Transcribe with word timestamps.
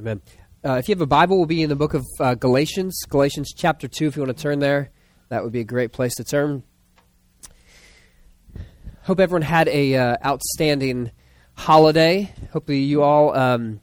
Amen. 0.00 0.22
Uh, 0.64 0.76
if 0.76 0.88
you 0.88 0.94
have 0.94 1.02
a 1.02 1.06
Bible, 1.06 1.36
we'll 1.36 1.44
be 1.44 1.62
in 1.62 1.68
the 1.68 1.76
book 1.76 1.92
of 1.92 2.06
uh, 2.20 2.34
Galatians, 2.34 3.02
Galatians 3.06 3.52
chapter 3.54 3.86
2. 3.86 4.06
If 4.06 4.16
you 4.16 4.22
want 4.22 4.34
to 4.34 4.42
turn 4.42 4.58
there, 4.58 4.88
that 5.28 5.44
would 5.44 5.52
be 5.52 5.60
a 5.60 5.64
great 5.64 5.92
place 5.92 6.14
to 6.14 6.24
turn. 6.24 6.62
Hope 9.02 9.20
everyone 9.20 9.42
had 9.42 9.68
a 9.68 9.94
uh, 9.96 10.16
outstanding 10.24 11.10
holiday. 11.52 12.32
Hopefully, 12.50 12.78
you 12.78 13.02
all 13.02 13.36
um, 13.36 13.82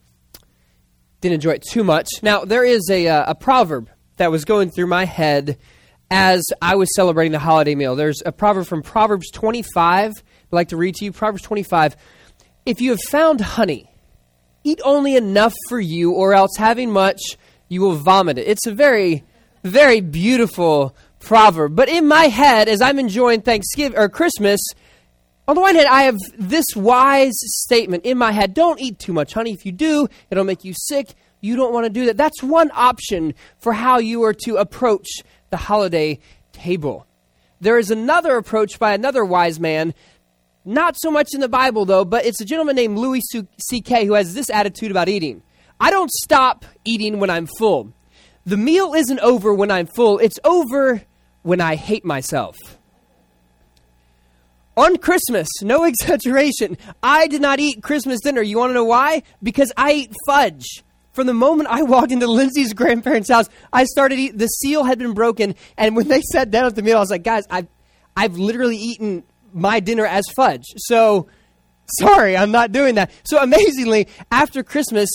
didn't 1.22 1.36
enjoy 1.36 1.52
it 1.52 1.62
too 1.62 1.84
much. 1.84 2.10
Now, 2.24 2.46
there 2.46 2.66
is 2.66 2.90
a, 2.90 3.08
uh, 3.08 3.34
a 3.34 3.36
proverb 3.36 3.88
that 4.16 4.32
was 4.32 4.44
going 4.44 4.72
through 4.72 4.88
my 4.88 5.06
head 5.06 5.60
as 6.10 6.44
I 6.64 6.78
was 6.78 6.90
celebrating 6.96 7.32
the 7.32 7.38
holiday 7.38 7.76
meal. 7.76 7.96
There's 7.96 8.24
a 8.26 8.32
proverb 8.32 8.66
from 8.66 8.82
Proverbs 8.82 9.30
25. 9.30 10.14
I'd 10.16 10.24
like 10.50 10.70
to 10.70 10.78
read 10.78 10.96
to 10.96 11.06
you 11.06 11.12
Proverbs 11.12 11.44
25. 11.44 11.96
If 12.66 12.82
you 12.82 12.90
have 12.90 13.02
found 13.02 13.40
honey, 13.40 13.92
eat 14.68 14.82
only 14.84 15.16
enough 15.16 15.54
for 15.70 15.80
you, 15.80 16.12
or 16.12 16.34
else 16.34 16.58
having 16.58 16.92
much, 16.92 17.22
you 17.70 17.82
will 17.82 17.96
vomit 17.96 18.38
it. 18.38 18.48
It's 18.48 18.68
a 18.68 18.74
very, 18.74 19.24
very 19.64 20.02
beautiful 20.02 20.96
proverb. 21.20 21.76
But 21.76 21.90
in 21.90 22.08
my 22.08 22.26
head, 22.26 22.68
as 22.68 22.82
I'm 22.82 23.00
enjoying 23.00 23.42
Thanksgiving 23.42 23.98
or 23.98 24.10
Christmas, 24.10 24.60
on 25.48 25.56
the 25.56 25.62
one 25.62 25.76
hand, 25.76 25.88
I 25.88 26.04
have 26.04 26.18
this 26.38 26.66
wise 26.76 27.36
statement 27.38 28.06
in 28.06 28.18
my 28.18 28.32
head 28.32 28.54
don't 28.54 28.82
eat 28.82 29.00
too 29.00 29.14
much 29.14 29.34
honey. 29.34 29.54
If 29.54 29.66
you 29.66 29.72
do, 29.72 30.08
it'll 30.30 30.44
make 30.44 30.66
you 30.66 30.74
sick. 30.76 31.14
You 31.40 31.56
don't 31.56 31.74
want 31.74 31.86
to 31.86 31.90
do 31.90 32.08
that. 32.08 32.18
That's 32.18 32.44
one 32.44 32.70
option 32.74 33.34
for 33.60 33.72
how 33.72 34.00
you 34.00 34.24
are 34.24 34.34
to 34.46 34.58
approach 34.58 35.08
the 35.50 35.58
holiday 35.58 36.20
table. 36.52 37.06
There 37.62 37.78
is 37.78 37.92
another 37.92 38.36
approach 38.36 38.78
by 38.78 38.94
another 38.94 39.24
wise 39.24 39.60
man 39.60 39.94
not 40.68 41.00
so 41.00 41.10
much 41.10 41.30
in 41.34 41.40
the 41.40 41.48
Bible, 41.48 41.86
though, 41.86 42.04
but 42.04 42.26
it's 42.26 42.42
a 42.42 42.46
gentleman 42.46 42.76
named 42.76 42.98
Louis 42.98 43.22
C.K. 43.70 44.06
who 44.06 44.14
has 44.14 44.34
this 44.34 44.50
attitude 44.50 44.92
about 44.92 45.08
eating. 45.08 45.42
I 45.80 45.90
don't 45.92 46.12
stop 46.12 46.66
eating 46.84 47.20
when 47.20 47.30
I'm 47.30 47.48
full. 47.58 47.94
The 48.46 48.58
meal 48.58 48.94
isn't 48.94 49.20
over 49.20 49.54
when 49.54 49.72
I'm 49.72 49.88
full, 49.88 50.20
it's 50.20 50.40
over 50.44 51.04
when 51.42 51.62
I 51.62 51.76
hate 51.76 52.04
myself. 52.04 52.58
On 54.76 54.98
Christmas, 54.98 55.48
no 55.62 55.84
exaggeration, 55.86 56.78
I 57.02 57.28
did 57.28 57.42
not 57.42 57.60
eat 57.60 57.82
Christmas 57.82 58.20
dinner. 58.22 58.42
You 58.42 58.60
want 58.60 58.72
to 58.72 58.74
know 58.76 58.84
why? 58.84 59.24
Because 59.42 59.72
I 59.78 59.92
ate 59.92 60.14
fudge. 60.28 60.84
From 61.14 61.26
the 61.28 61.34
moment 61.34 61.70
I 61.70 61.82
walked 61.82 62.12
into 62.12 62.28
Lindsay's 62.28 62.74
grandparents' 62.76 63.30
house, 63.30 63.50
I 63.74 63.86
started 63.86 64.20
eating. 64.20 64.38
The 64.38 64.48
seal 64.48 64.84
had 64.84 65.00
been 65.00 65.14
broken, 65.14 65.56
and 65.78 65.96
when 65.96 66.08
they 66.08 66.22
sat 66.32 66.52
down 66.52 66.66
at 66.66 66.76
the 66.76 66.84
meal, 66.84 66.98
I 66.98 67.00
was 67.00 67.10
like, 67.10 67.24
guys, 67.24 67.46
I've, 67.50 67.68
I've 68.16 68.38
literally 68.38 68.78
eaten 68.78 69.24
my 69.54 69.80
dinner 69.80 70.06
as 70.06 70.26
fudge. 70.36 70.66
So, 70.78 71.28
sorry, 72.00 72.36
I'm 72.36 72.52
not 72.52 72.72
doing 72.72 72.96
that. 72.96 73.12
So, 73.24 73.42
amazingly, 73.42 74.08
after 74.32 74.64
Christmas, 74.64 75.10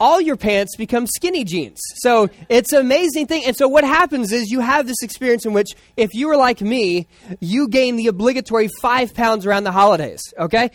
all 0.00 0.20
your 0.20 0.36
pants 0.36 0.76
become 0.76 1.06
skinny 1.06 1.44
jeans. 1.44 1.80
So 1.96 2.28
it's 2.48 2.72
an 2.72 2.80
amazing 2.80 3.26
thing. 3.26 3.44
And 3.44 3.56
so 3.56 3.66
what 3.68 3.84
happens 3.84 4.32
is 4.32 4.50
you 4.50 4.60
have 4.60 4.86
this 4.86 5.02
experience 5.02 5.44
in 5.44 5.52
which 5.52 5.70
if 5.96 6.14
you 6.14 6.28
were 6.28 6.36
like 6.36 6.60
me, 6.60 7.08
you 7.40 7.68
gain 7.68 7.96
the 7.96 8.06
obligatory 8.06 8.68
five 8.80 9.14
pounds 9.14 9.44
around 9.44 9.64
the 9.64 9.72
holidays. 9.72 10.22
Okay? 10.38 10.70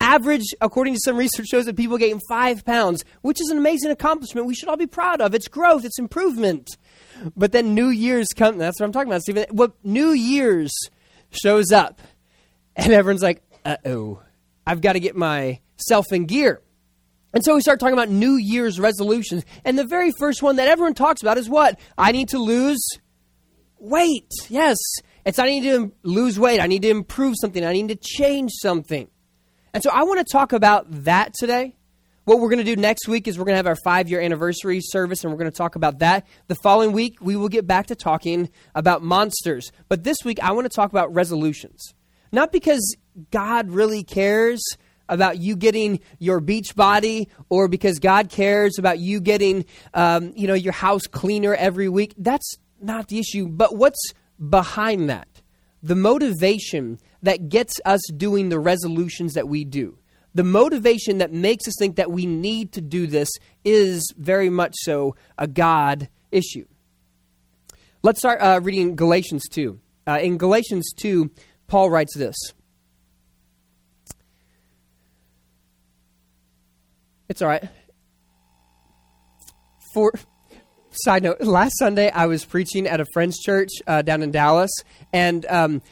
Average, 0.00 0.44
according 0.60 0.94
to 0.94 1.00
some 1.04 1.16
research, 1.16 1.46
shows 1.46 1.66
that 1.66 1.76
people 1.76 1.98
gain 1.98 2.20
five 2.28 2.64
pounds, 2.64 3.04
which 3.22 3.40
is 3.40 3.48
an 3.50 3.58
amazing 3.58 3.90
accomplishment. 3.90 4.46
We 4.46 4.54
should 4.54 4.68
all 4.68 4.76
be 4.76 4.86
proud 4.86 5.20
of. 5.20 5.34
It's 5.34 5.48
growth, 5.48 5.84
it's 5.84 5.98
improvement. 5.98 6.68
But 7.36 7.52
then 7.52 7.74
New 7.74 7.88
Year's 7.88 8.28
come. 8.34 8.58
That's 8.58 8.80
what 8.80 8.86
I'm 8.86 8.92
talking 8.92 9.08
about, 9.08 9.22
Stephen. 9.22 9.46
What 9.50 9.72
New 9.84 10.10
Year's 10.10 10.72
shows 11.30 11.70
up 11.72 12.00
and 12.76 12.92
everyone's 12.92 13.22
like, 13.22 13.42
uh 13.64 13.76
oh, 13.84 14.22
I've 14.66 14.80
got 14.80 14.94
to 14.94 15.00
get 15.00 15.16
myself 15.16 16.12
in 16.12 16.26
gear. 16.26 16.60
And 17.32 17.44
so 17.44 17.56
we 17.56 17.60
start 17.60 17.80
talking 17.80 17.94
about 17.94 18.10
New 18.10 18.36
Year's 18.36 18.78
resolutions. 18.78 19.44
And 19.64 19.76
the 19.76 19.84
very 19.84 20.12
first 20.12 20.42
one 20.42 20.56
that 20.56 20.68
everyone 20.68 20.94
talks 20.94 21.20
about 21.20 21.36
is 21.36 21.48
what? 21.48 21.80
I 21.98 22.12
need 22.12 22.28
to 22.28 22.38
lose 22.38 22.86
weight. 23.80 24.30
Yes. 24.48 24.78
It's 25.26 25.38
I 25.38 25.46
need 25.46 25.64
to 25.64 25.92
lose 26.04 26.38
weight. 26.38 26.60
I 26.60 26.68
need 26.68 26.82
to 26.82 26.90
improve 26.90 27.34
something. 27.40 27.64
I 27.64 27.72
need 27.72 27.88
to 27.88 27.96
change 27.96 28.52
something. 28.62 29.08
And 29.72 29.82
so 29.82 29.90
I 29.92 30.04
want 30.04 30.24
to 30.24 30.32
talk 30.32 30.52
about 30.52 30.86
that 31.04 31.34
today. 31.34 31.76
What 32.24 32.38
we're 32.40 32.48
going 32.48 32.64
to 32.64 32.76
do 32.76 32.80
next 32.80 33.08
week 33.08 33.26
is 33.26 33.36
we're 33.36 33.44
going 33.44 33.54
to 33.54 33.58
have 33.58 33.66
our 33.66 33.76
five 33.84 34.08
year 34.08 34.20
anniversary 34.20 34.80
service 34.80 35.24
and 35.24 35.32
we're 35.32 35.38
going 35.38 35.50
to 35.50 35.56
talk 35.56 35.74
about 35.74 35.98
that. 35.98 36.26
The 36.46 36.54
following 36.54 36.92
week, 36.92 37.16
we 37.20 37.36
will 37.36 37.48
get 37.48 37.66
back 37.66 37.88
to 37.88 37.96
talking 37.96 38.48
about 38.74 39.02
monsters. 39.02 39.72
But 39.88 40.04
this 40.04 40.18
week, 40.24 40.38
I 40.40 40.52
want 40.52 40.66
to 40.66 40.74
talk 40.74 40.90
about 40.90 41.12
resolutions. 41.12 41.94
Not 42.34 42.50
because 42.50 42.96
God 43.30 43.70
really 43.70 44.02
cares 44.02 44.60
about 45.08 45.38
you 45.38 45.54
getting 45.54 46.00
your 46.18 46.40
beach 46.40 46.74
body 46.74 47.28
or 47.48 47.68
because 47.68 48.00
God 48.00 48.28
cares 48.28 48.76
about 48.76 48.98
you 48.98 49.20
getting 49.20 49.66
um, 49.92 50.32
you 50.34 50.48
know 50.48 50.54
your 50.54 50.72
house 50.72 51.06
cleaner 51.06 51.54
every 51.54 51.88
week. 51.88 52.12
That's 52.18 52.56
not 52.80 53.06
the 53.06 53.20
issue. 53.20 53.46
But 53.46 53.76
what's 53.76 54.12
behind 54.48 55.08
that? 55.10 55.28
The 55.84 55.94
motivation 55.94 56.98
that 57.22 57.48
gets 57.48 57.80
us 57.84 58.00
doing 58.16 58.48
the 58.48 58.58
resolutions 58.58 59.34
that 59.34 59.48
we 59.48 59.64
do. 59.64 59.96
The 60.34 60.42
motivation 60.42 61.18
that 61.18 61.32
makes 61.32 61.68
us 61.68 61.74
think 61.78 61.94
that 61.96 62.10
we 62.10 62.26
need 62.26 62.72
to 62.72 62.80
do 62.80 63.06
this 63.06 63.30
is 63.64 64.12
very 64.18 64.50
much 64.50 64.74
so 64.78 65.14
a 65.38 65.46
God 65.46 66.08
issue. 66.32 66.66
Let's 68.02 68.18
start 68.18 68.40
uh, 68.42 68.58
reading 68.60 68.96
Galatians 68.96 69.44
2. 69.50 69.78
Uh, 70.06 70.18
in 70.20 70.36
Galatians 70.36 70.92
2, 70.96 71.30
Paul 71.66 71.90
writes 71.90 72.16
this 72.16 72.36
It's 77.28 77.42
all 77.42 77.48
right. 77.48 77.68
For 79.94 80.12
side 80.90 81.22
note, 81.22 81.40
last 81.40 81.78
Sunday 81.78 82.10
I 82.10 82.26
was 82.26 82.44
preaching 82.44 82.86
at 82.86 83.00
a 83.00 83.06
friend's 83.12 83.38
church 83.38 83.70
uh, 83.86 84.02
down 84.02 84.22
in 84.22 84.30
Dallas, 84.30 84.70
and 85.12 85.46
um, 85.46 85.82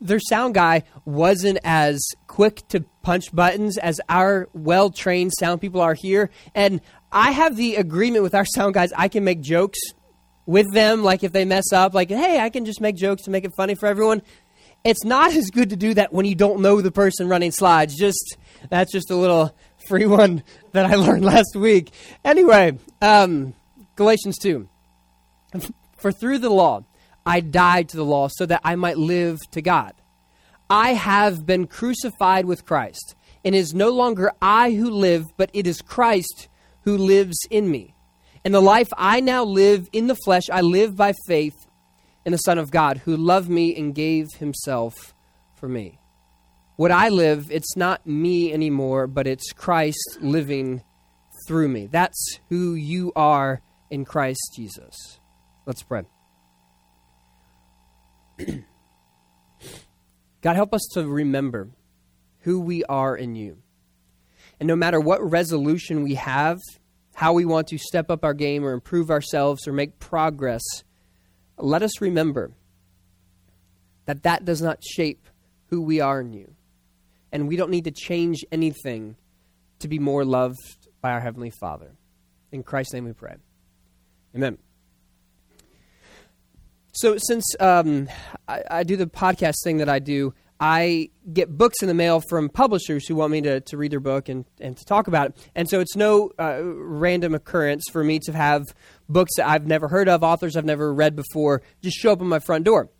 their 0.00 0.20
sound 0.20 0.54
guy 0.54 0.84
wasn't 1.04 1.58
as 1.64 2.00
quick 2.26 2.66
to 2.68 2.84
punch 3.02 3.34
buttons 3.34 3.78
as 3.78 4.00
our 4.08 4.48
well 4.52 4.90
trained 4.90 5.32
sound 5.38 5.60
people 5.60 5.80
are 5.80 5.94
here. 5.94 6.30
And 6.54 6.80
I 7.10 7.32
have 7.32 7.56
the 7.56 7.76
agreement 7.76 8.22
with 8.22 8.34
our 8.34 8.44
sound 8.44 8.74
guys, 8.74 8.92
I 8.96 9.08
can 9.08 9.24
make 9.24 9.40
jokes 9.40 9.78
with 10.46 10.72
them, 10.72 11.02
like 11.02 11.22
if 11.22 11.32
they 11.32 11.44
mess 11.44 11.72
up, 11.72 11.94
like, 11.94 12.10
hey, 12.10 12.40
I 12.40 12.50
can 12.50 12.64
just 12.64 12.80
make 12.80 12.96
jokes 12.96 13.22
to 13.22 13.30
make 13.30 13.44
it 13.44 13.52
funny 13.56 13.74
for 13.74 13.86
everyone 13.86 14.22
it's 14.84 15.04
not 15.04 15.34
as 15.34 15.50
good 15.50 15.70
to 15.70 15.76
do 15.76 15.94
that 15.94 16.12
when 16.12 16.26
you 16.26 16.34
don't 16.34 16.60
know 16.60 16.80
the 16.80 16.90
person 16.90 17.28
running 17.28 17.52
slides. 17.52 17.96
Just 17.96 18.36
that's 18.68 18.92
just 18.92 19.10
a 19.10 19.16
little 19.16 19.54
free 19.88 20.06
one 20.06 20.42
that 20.72 20.86
I 20.86 20.94
learned 20.94 21.24
last 21.34 21.54
week. 21.56 21.92
Anyway, 22.24 22.78
um, 23.00 23.54
Galatians 23.96 24.38
two. 24.38 24.68
For 25.96 26.12
through 26.12 26.38
the 26.38 26.50
law 26.50 26.84
I 27.26 27.40
died 27.40 27.88
to 27.90 27.96
the 27.96 28.04
law 28.04 28.28
so 28.28 28.46
that 28.46 28.60
I 28.64 28.76
might 28.76 28.96
live 28.96 29.38
to 29.52 29.60
God. 29.60 29.92
I 30.68 30.94
have 30.94 31.44
been 31.44 31.66
crucified 31.66 32.46
with 32.46 32.64
Christ, 32.64 33.14
and 33.44 33.54
it 33.54 33.58
is 33.58 33.74
no 33.74 33.90
longer 33.90 34.32
I 34.40 34.72
who 34.72 34.90
live, 34.90 35.26
but 35.36 35.50
it 35.52 35.66
is 35.66 35.82
Christ 35.82 36.48
who 36.82 36.96
lives 36.96 37.38
in 37.50 37.70
me. 37.70 37.94
And 38.44 38.54
the 38.54 38.60
life 38.60 38.88
I 38.96 39.20
now 39.20 39.44
live 39.44 39.88
in 39.92 40.06
the 40.06 40.14
flesh, 40.14 40.44
I 40.50 40.60
live 40.60 40.96
by 40.96 41.12
faith 41.26 41.66
in 42.24 42.32
the 42.32 42.38
Son 42.38 42.58
of 42.58 42.70
God 42.70 42.98
who 42.98 43.16
loved 43.16 43.48
me 43.48 43.76
and 43.76 43.94
gave 43.94 44.26
himself 44.38 45.14
for 45.54 45.68
me. 45.68 45.98
What 46.76 46.90
I 46.90 47.08
live, 47.08 47.50
it's 47.50 47.76
not 47.76 48.06
me 48.06 48.52
anymore, 48.52 49.06
but 49.06 49.26
it's 49.26 49.52
Christ 49.52 50.18
living 50.20 50.82
through 51.46 51.68
me. 51.68 51.86
That's 51.86 52.38
who 52.48 52.74
you 52.74 53.12
are 53.14 53.60
in 53.90 54.04
Christ 54.04 54.52
Jesus. 54.54 55.20
Let's 55.66 55.82
pray. 55.82 56.04
God, 60.40 60.56
help 60.56 60.72
us 60.72 60.88
to 60.94 61.06
remember 61.06 61.68
who 62.40 62.60
we 62.60 62.82
are 62.84 63.14
in 63.14 63.34
you. 63.34 63.58
And 64.58 64.66
no 64.66 64.76
matter 64.76 65.00
what 65.00 65.22
resolution 65.22 66.02
we 66.02 66.14
have, 66.14 66.58
how 67.14 67.32
we 67.34 67.44
want 67.44 67.68
to 67.68 67.78
step 67.78 68.10
up 68.10 68.24
our 68.24 68.34
game 68.34 68.64
or 68.64 68.72
improve 68.72 69.10
ourselves 69.10 69.68
or 69.68 69.72
make 69.72 69.98
progress, 69.98 70.62
let 71.64 71.82
us 71.82 72.00
remember 72.00 72.52
that 74.06 74.22
that 74.22 74.44
does 74.44 74.60
not 74.60 74.82
shape 74.82 75.26
who 75.66 75.80
we 75.80 76.00
are 76.00 76.20
in 76.20 76.32
you. 76.32 76.54
And 77.32 77.46
we 77.46 77.56
don't 77.56 77.70
need 77.70 77.84
to 77.84 77.92
change 77.92 78.44
anything 78.50 79.16
to 79.78 79.88
be 79.88 79.98
more 79.98 80.24
loved 80.24 80.88
by 81.00 81.12
our 81.12 81.20
Heavenly 81.20 81.50
Father. 81.50 81.92
In 82.52 82.62
Christ's 82.62 82.94
name 82.94 83.04
we 83.04 83.12
pray. 83.12 83.36
Amen. 84.34 84.58
So, 86.92 87.16
since 87.18 87.44
um, 87.60 88.08
I, 88.48 88.62
I, 88.68 88.82
do 88.82 88.96
the 88.96 89.06
podcast 89.06 89.62
thing 89.62 89.76
that 89.76 89.88
I 89.88 90.00
do, 90.00 90.34
I 90.58 91.10
get 91.32 91.56
books 91.56 91.82
in 91.82 91.88
the 91.88 91.94
mail 91.94 92.20
from 92.20 92.48
publishers 92.48 93.06
who 93.06 93.14
want 93.14 93.30
me 93.30 93.40
to, 93.42 93.60
to 93.60 93.76
read 93.76 93.92
their 93.92 94.00
book 94.00 94.28
and, 94.28 94.44
and 94.60 94.76
to 94.76 94.84
talk 94.84 95.06
about 95.06 95.28
it. 95.28 95.50
And 95.54 95.70
so, 95.70 95.78
it's 95.78 95.94
no 95.94 96.32
uh, 96.36 96.60
random 96.62 97.34
occurrence 97.34 97.84
for 97.92 98.02
me 98.02 98.18
to 98.20 98.32
have 98.32 98.64
books 99.12 99.32
that 99.36 99.48
I've 99.48 99.66
never 99.66 99.88
heard 99.88 100.08
of, 100.08 100.22
authors 100.22 100.56
I've 100.56 100.64
never 100.64 100.92
read 100.92 101.16
before, 101.16 101.62
just 101.82 101.96
show 101.96 102.12
up 102.12 102.20
on 102.20 102.28
my 102.28 102.38
front 102.38 102.64
door. 102.64 102.90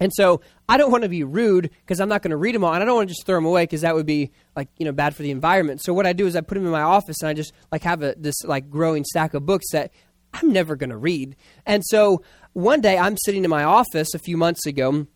And 0.00 0.12
so 0.12 0.40
I 0.68 0.78
don't 0.78 0.90
want 0.90 1.04
to 1.04 1.08
be 1.08 1.22
rude 1.22 1.70
because 1.80 2.00
I'm 2.00 2.08
not 2.08 2.22
going 2.22 2.32
to 2.32 2.36
read 2.36 2.54
them 2.54 2.64
all, 2.64 2.72
and 2.72 2.82
I 2.82 2.86
don't 2.86 2.96
want 2.96 3.08
to 3.08 3.14
just 3.14 3.24
throw 3.24 3.36
them 3.36 3.44
away 3.44 3.64
because 3.64 3.82
that 3.82 3.94
would 3.94 4.06
be 4.06 4.32
like 4.56 4.68
you 4.78 4.84
know 4.84 4.92
bad 4.92 5.14
for 5.14 5.22
the 5.22 5.30
environment. 5.30 5.80
So 5.80 5.94
what 5.94 6.06
I 6.06 6.12
do 6.12 6.26
is 6.26 6.34
I 6.34 6.40
put 6.40 6.56
them 6.56 6.64
in 6.64 6.72
my 6.72 6.82
office 6.82 7.20
and 7.20 7.28
I 7.28 7.34
just 7.34 7.52
like 7.70 7.82
have 7.84 8.02
a, 8.02 8.14
this 8.18 8.34
like 8.44 8.68
growing 8.68 9.04
stack 9.04 9.34
of 9.34 9.46
books 9.46 9.66
that 9.70 9.92
I'm 10.34 10.52
never 10.52 10.74
going 10.74 10.90
to 10.90 10.96
read. 10.96 11.36
And 11.66 11.84
so 11.86 12.22
one 12.52 12.80
day 12.80 12.98
I'm 12.98 13.16
sitting 13.24 13.44
in 13.44 13.50
my 13.50 13.64
office 13.64 14.14
a 14.14 14.18
few 14.18 14.36
months 14.36 14.66
ago, 14.66 15.06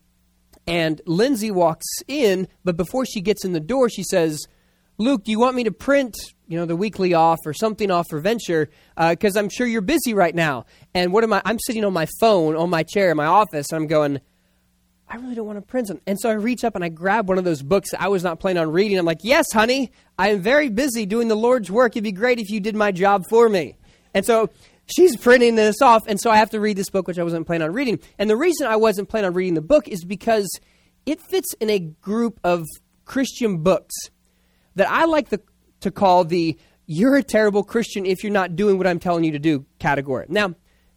and 0.65 1.01
Lindsay 1.05 1.51
walks 1.51 1.85
in, 2.07 2.47
but 2.63 2.77
before 2.77 3.05
she 3.05 3.21
gets 3.21 3.43
in 3.43 3.53
the 3.53 3.59
door, 3.59 3.89
she 3.89 4.03
says, 4.03 4.47
"Luke, 4.97 5.23
do 5.23 5.31
you 5.31 5.39
want 5.39 5.55
me 5.55 5.63
to 5.63 5.71
print 5.71 6.15
you 6.47 6.57
know 6.57 6.65
the 6.65 6.75
weekly 6.75 7.13
off 7.13 7.39
or 7.45 7.53
something 7.53 7.91
off 7.91 8.05
for 8.09 8.19
venture 8.19 8.69
because 8.95 9.35
uh, 9.35 9.39
i'm 9.39 9.49
sure 9.49 9.67
you're 9.67 9.81
busy 9.81 10.13
right 10.13 10.33
now 10.33 10.65
and 10.93 11.11
what 11.11 11.23
am 11.23 11.33
i 11.33 11.41
i'm 11.43 11.59
sitting 11.59 11.83
on 11.83 11.91
my 11.91 12.07
phone 12.21 12.55
on 12.55 12.69
my 12.69 12.83
chair 12.83 13.11
in 13.11 13.17
my 13.17 13.25
office 13.25 13.69
and 13.71 13.81
i'm 13.81 13.87
going 13.87 14.21
I 15.09 15.15
really 15.15 15.35
don't 15.35 15.45
want 15.47 15.57
to 15.57 15.61
print. 15.61 15.89
And 16.05 16.19
so 16.19 16.29
I 16.29 16.33
reach 16.33 16.65
up 16.65 16.75
and 16.75 16.83
I 16.83 16.89
grab 16.89 17.29
one 17.29 17.37
of 17.37 17.45
those 17.45 17.61
books 17.61 17.91
I 17.97 18.09
was 18.09 18.23
not 18.23 18.41
planning 18.41 18.61
on 18.61 18.71
reading. 18.71 18.97
I'm 18.97 19.05
like, 19.05 19.21
Yes, 19.23 19.45
honey, 19.53 19.91
I 20.19 20.31
am 20.31 20.41
very 20.41 20.69
busy 20.69 21.05
doing 21.05 21.29
the 21.29 21.35
Lord's 21.35 21.71
work. 21.71 21.93
It'd 21.93 22.03
be 22.03 22.11
great 22.11 22.39
if 22.39 22.49
you 22.49 22.59
did 22.59 22.75
my 22.75 22.91
job 22.91 23.23
for 23.29 23.47
me. 23.47 23.77
And 24.13 24.25
so 24.25 24.49
she's 24.85 25.15
printing 25.15 25.55
this 25.55 25.81
off. 25.81 26.03
And 26.07 26.19
so 26.19 26.29
I 26.29 26.35
have 26.35 26.49
to 26.49 26.59
read 26.59 26.75
this 26.75 26.89
book, 26.89 27.07
which 27.07 27.17
I 27.17 27.23
wasn't 27.23 27.47
planning 27.47 27.69
on 27.69 27.73
reading. 27.73 27.99
And 28.19 28.29
the 28.29 28.35
reason 28.35 28.67
I 28.67 28.75
wasn't 28.75 29.07
planning 29.07 29.29
on 29.29 29.33
reading 29.33 29.53
the 29.53 29.61
book 29.61 29.87
is 29.87 30.03
because 30.03 30.49
it 31.05 31.21
fits 31.21 31.53
in 31.61 31.69
a 31.69 31.79
group 31.79 32.39
of 32.43 32.65
Christian 33.05 33.63
books 33.63 33.95
that 34.77 34.89
I 34.89 35.05
like 35.05 35.29
the, 35.29 35.41
to 35.81 35.91
call 35.91 36.23
the 36.23 36.57
you're 36.87 37.17
a 37.17 37.23
terrible 37.23 37.63
Christian 37.63 38.05
if 38.05 38.23
you're 38.23 38.31
not 38.31 38.55
doing 38.55 38.77
what 38.77 38.87
I'm 38.87 38.99
telling 38.99 39.25
you 39.25 39.33
to 39.33 39.39
do 39.39 39.65
category. 39.77 40.25
Now, 40.29 40.55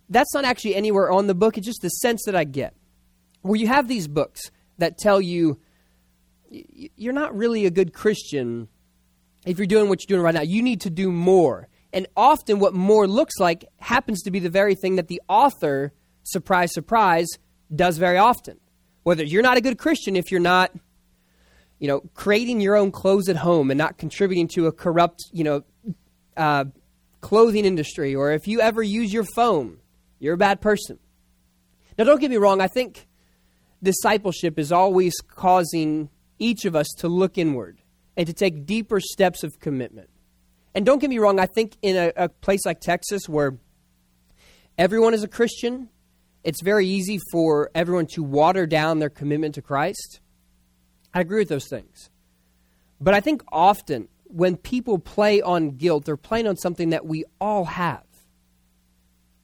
that's 0.09 0.33
not 0.33 0.45
actually 0.45 0.77
anywhere 0.77 1.11
on 1.11 1.27
the 1.27 1.35
book, 1.35 1.59
it's 1.59 1.67
just 1.67 1.83
the 1.83 1.89
sense 1.89 2.23
that 2.27 2.35
I 2.35 2.45
get 2.45 2.75
where 3.43 3.59
you 3.59 3.67
have 3.67 3.89
these 3.89 4.09
books 4.09 4.51
that 4.79 4.99
tell 4.99 5.21
you 5.21 5.59
you're 6.51 7.13
not 7.13 7.37
really 7.37 7.67
a 7.67 7.71
good 7.71 7.93
Christian 7.93 8.69
if 9.47 9.59
you're 9.59 9.67
doing 9.67 9.89
what 9.89 10.01
you're 10.01 10.17
doing 10.17 10.25
right 10.25 10.35
now. 10.35 10.43
You 10.43 10.63
need 10.63 10.81
to 10.83 10.91
do 10.91 11.13
more. 11.13 11.69
And 11.93 12.07
often, 12.17 12.59
what 12.59 12.75
more 12.75 13.07
looks 13.07 13.39
like 13.39 13.65
happens 13.79 14.23
to 14.23 14.31
be 14.31 14.39
the 14.39 14.51
very 14.51 14.75
thing 14.75 14.97
that 14.97 15.09
the 15.09 15.21
author, 15.29 15.93
surprise, 16.23 16.73
surprise, 16.73 17.29
does 17.75 17.99
very 17.99 18.19
often. 18.19 18.59
Whether 19.03 19.25
you're 19.25 19.43
not 19.43 19.57
a 19.57 19.61
good 19.61 19.79
Christian 19.79 20.15
if 20.15 20.31
you're 20.31 20.41
not, 20.41 20.71
you 21.81 21.89
know, 21.89 22.03
creating 22.15 22.61
your 22.61 22.77
own 22.77 22.93
clothes 22.93 23.29
at 23.29 23.37
home 23.37 23.71
and 23.71 23.79
not 23.79 23.99
contributing 23.99 24.47
to 24.49 24.67
a 24.67 24.73
corrupt, 24.73 25.25
you 25.33 25.43
know, 25.43 25.63
uh, 26.37 26.67
clothing 27.21 27.65
industry, 27.65 28.15
or 28.15 28.33
if 28.33 28.47
you 28.47 28.61
ever 28.61 28.83
use 28.83 29.13
your 29.13 29.25
phone, 29.25 29.79
you're 30.19 30.35
a 30.35 30.39
bad 30.39 30.61
person. 30.61 30.99
Now, 31.99 32.05
don't 32.05 32.21
get 32.21 32.31
me 32.31 32.37
wrong. 32.37 32.61
I 32.61 32.69
think 32.69 33.09
discipleship 33.83 34.59
is 34.59 34.71
always 34.71 35.15
causing 35.27 36.11
each 36.39 36.65
of 36.65 36.77
us 36.77 36.87
to 36.99 37.09
look 37.09 37.39
inward 37.39 37.79
and 38.17 38.27
to 38.27 38.33
take 38.33 38.67
deeper 38.67 39.01
steps 39.01 39.43
of 39.43 39.59
commitment. 39.59 40.11
And 40.75 40.87
don't 40.87 40.99
get 40.99 41.11
me 41.11 41.19
wrong, 41.19 41.41
I 41.41 41.47
think 41.47 41.77
in 41.83 41.97
a, 41.97 42.13
a 42.17 42.29
place 42.29 42.65
like 42.65 42.81
Texas 42.81 43.29
where 43.29 43.59
everyone 44.79 45.15
is 45.15 45.23
a 45.23 45.29
Christian, 45.29 45.89
it's 46.45 46.63
very 46.63 46.87
easy 46.87 47.19
for 47.33 47.71
everyone 47.75 48.07
to 48.13 48.23
water 48.23 48.67
down 48.67 48.99
their 48.99 49.11
commitment 49.11 49.55
to 49.57 49.63
Christ. 49.63 50.21
I 51.13 51.21
agree 51.21 51.41
with 51.41 51.49
those 51.49 51.69
things. 51.69 52.11
But 53.01 53.15
I 53.15 53.21
think 53.21 53.43
often 53.51 54.09
when 54.25 54.57
people 54.57 54.99
play 54.99 55.41
on 55.43 55.71
guilt, 55.77 56.05
they're 56.05 56.17
playing 56.17 56.47
on 56.47 56.57
something 56.57 56.91
that 56.91 57.07
we 57.07 57.25
all 57.41 57.65
have. 57.65 58.05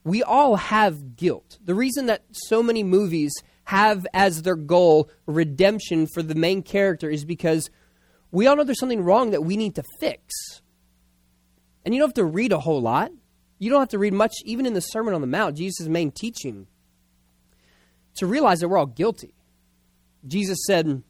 We 0.04 0.22
all 0.22 0.56
have 0.56 1.16
guilt. 1.16 1.58
The 1.64 1.74
reason 1.74 2.06
that 2.06 2.22
so 2.30 2.62
many 2.62 2.84
movies 2.84 3.32
have 3.64 4.06
as 4.14 4.42
their 4.42 4.54
goal 4.54 5.10
redemption 5.26 6.06
for 6.06 6.22
the 6.22 6.36
main 6.36 6.62
character 6.62 7.10
is 7.10 7.24
because 7.24 7.68
we 8.30 8.46
all 8.46 8.54
know 8.54 8.62
there's 8.62 8.78
something 8.78 9.02
wrong 9.02 9.30
that 9.30 9.42
we 9.42 9.56
need 9.56 9.74
to 9.74 9.82
fix. 9.98 10.32
And 11.84 11.94
you 11.94 12.00
don't 12.00 12.08
have 12.08 12.14
to 12.14 12.24
read 12.24 12.52
a 12.52 12.60
whole 12.60 12.80
lot. 12.80 13.10
You 13.58 13.70
don't 13.70 13.80
have 13.80 13.88
to 13.88 13.98
read 13.98 14.12
much, 14.12 14.34
even 14.44 14.66
in 14.66 14.74
the 14.74 14.80
Sermon 14.80 15.14
on 15.14 15.20
the 15.20 15.26
Mount, 15.26 15.56
Jesus' 15.56 15.88
main 15.88 16.12
teaching, 16.12 16.66
to 18.16 18.26
realize 18.26 18.60
that 18.60 18.68
we're 18.68 18.78
all 18.78 18.86
guilty. 18.86 19.34
Jesus 20.26 20.58
said, 20.66 21.02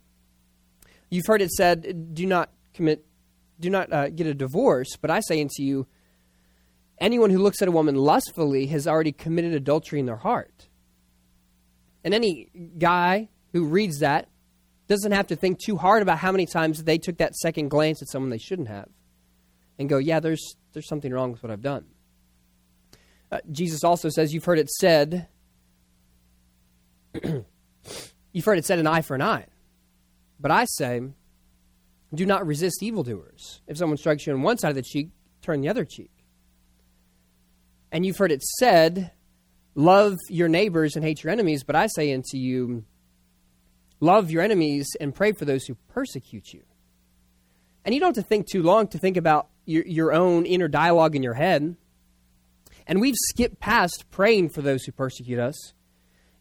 You've 1.10 1.26
heard 1.26 1.42
it 1.42 1.50
said, 1.50 2.14
do 2.14 2.26
not 2.26 2.50
commit, 2.74 3.04
do 3.60 3.70
not 3.70 3.92
uh, 3.92 4.08
get 4.08 4.26
a 4.26 4.34
divorce, 4.34 4.96
but 5.00 5.10
I 5.10 5.20
say 5.20 5.40
unto 5.40 5.62
you, 5.62 5.86
anyone 6.98 7.30
who 7.30 7.38
looks 7.38 7.62
at 7.62 7.68
a 7.68 7.72
woman 7.72 7.94
lustfully 7.94 8.66
has 8.66 8.86
already 8.86 9.12
committed 9.12 9.54
adultery 9.54 10.00
in 10.00 10.06
their 10.06 10.16
heart. 10.16 10.68
And 12.04 12.14
any 12.14 12.50
guy 12.78 13.28
who 13.52 13.64
reads 13.64 14.00
that 14.00 14.28
doesn't 14.88 15.12
have 15.12 15.26
to 15.28 15.36
think 15.36 15.58
too 15.58 15.76
hard 15.76 16.02
about 16.02 16.18
how 16.18 16.32
many 16.32 16.46
times 16.46 16.84
they 16.84 16.98
took 16.98 17.18
that 17.18 17.34
second 17.34 17.68
glance 17.68 18.02
at 18.02 18.08
someone 18.08 18.30
they 18.30 18.38
shouldn't 18.38 18.68
have 18.68 18.88
and 19.78 19.88
go, 19.88 19.98
yeah, 19.98 20.20
there's, 20.20 20.56
there's 20.72 20.88
something 20.88 21.12
wrong 21.12 21.32
with 21.32 21.42
what 21.42 21.50
I've 21.50 21.62
done. 21.62 21.86
Uh, 23.30 23.40
Jesus 23.50 23.82
also 23.82 24.08
says, 24.08 24.32
You've 24.32 24.44
heard 24.44 24.58
it 24.58 24.70
said, 24.70 25.26
you've 28.32 28.44
heard 28.44 28.58
it 28.58 28.64
said, 28.64 28.78
an 28.78 28.86
eye 28.86 29.02
for 29.02 29.16
an 29.16 29.22
eye. 29.22 29.46
But 30.38 30.50
I 30.50 30.66
say, 30.66 31.02
do 32.14 32.26
not 32.26 32.46
resist 32.46 32.82
evildoers. 32.82 33.62
If 33.66 33.78
someone 33.78 33.96
strikes 33.96 34.26
you 34.26 34.32
on 34.32 34.42
one 34.42 34.58
side 34.58 34.70
of 34.70 34.74
the 34.76 34.82
cheek, 34.82 35.10
turn 35.42 35.60
the 35.60 35.68
other 35.68 35.84
cheek. 35.84 36.10
And 37.92 38.04
you've 38.04 38.18
heard 38.18 38.32
it 38.32 38.42
said, 38.42 39.12
Love 39.74 40.16
your 40.30 40.48
neighbors 40.48 40.96
and 40.96 41.04
hate 41.04 41.22
your 41.22 41.30
enemies, 41.30 41.62
but 41.62 41.76
I 41.76 41.86
say 41.86 42.14
unto 42.14 42.38
you, 42.38 42.84
love 44.00 44.30
your 44.30 44.42
enemies 44.42 44.88
and 44.98 45.14
pray 45.14 45.32
for 45.32 45.44
those 45.44 45.66
who 45.66 45.76
persecute 45.88 46.54
you. 46.54 46.62
And 47.84 47.94
you 47.94 48.00
don't 48.00 48.16
have 48.16 48.24
to 48.24 48.28
think 48.28 48.46
too 48.50 48.62
long 48.62 48.88
to 48.88 48.98
think 48.98 49.18
about 49.18 49.48
your, 49.66 49.84
your 49.86 50.14
own 50.14 50.46
inner 50.46 50.66
dialogue 50.66 51.14
in 51.14 51.22
your 51.22 51.34
head. 51.34 51.76
And 52.86 53.00
we've 53.02 53.14
skipped 53.28 53.60
past 53.60 54.06
praying 54.10 54.48
for 54.48 54.62
those 54.62 54.84
who 54.84 54.92
persecute 54.92 55.38
us 55.38 55.74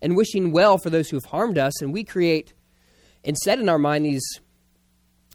and 0.01 0.15
wishing 0.15 0.53
well 0.53 0.77
for 0.77 0.89
those 0.89 1.09
who 1.09 1.17
have 1.17 1.25
harmed 1.25 1.57
us. 1.57 1.81
And 1.81 1.91
we 1.91 2.05
create, 2.05 2.53
instead 3.25 3.59
in 3.59 3.67
our 3.67 3.79
mind, 3.79 4.05
these 4.05 4.39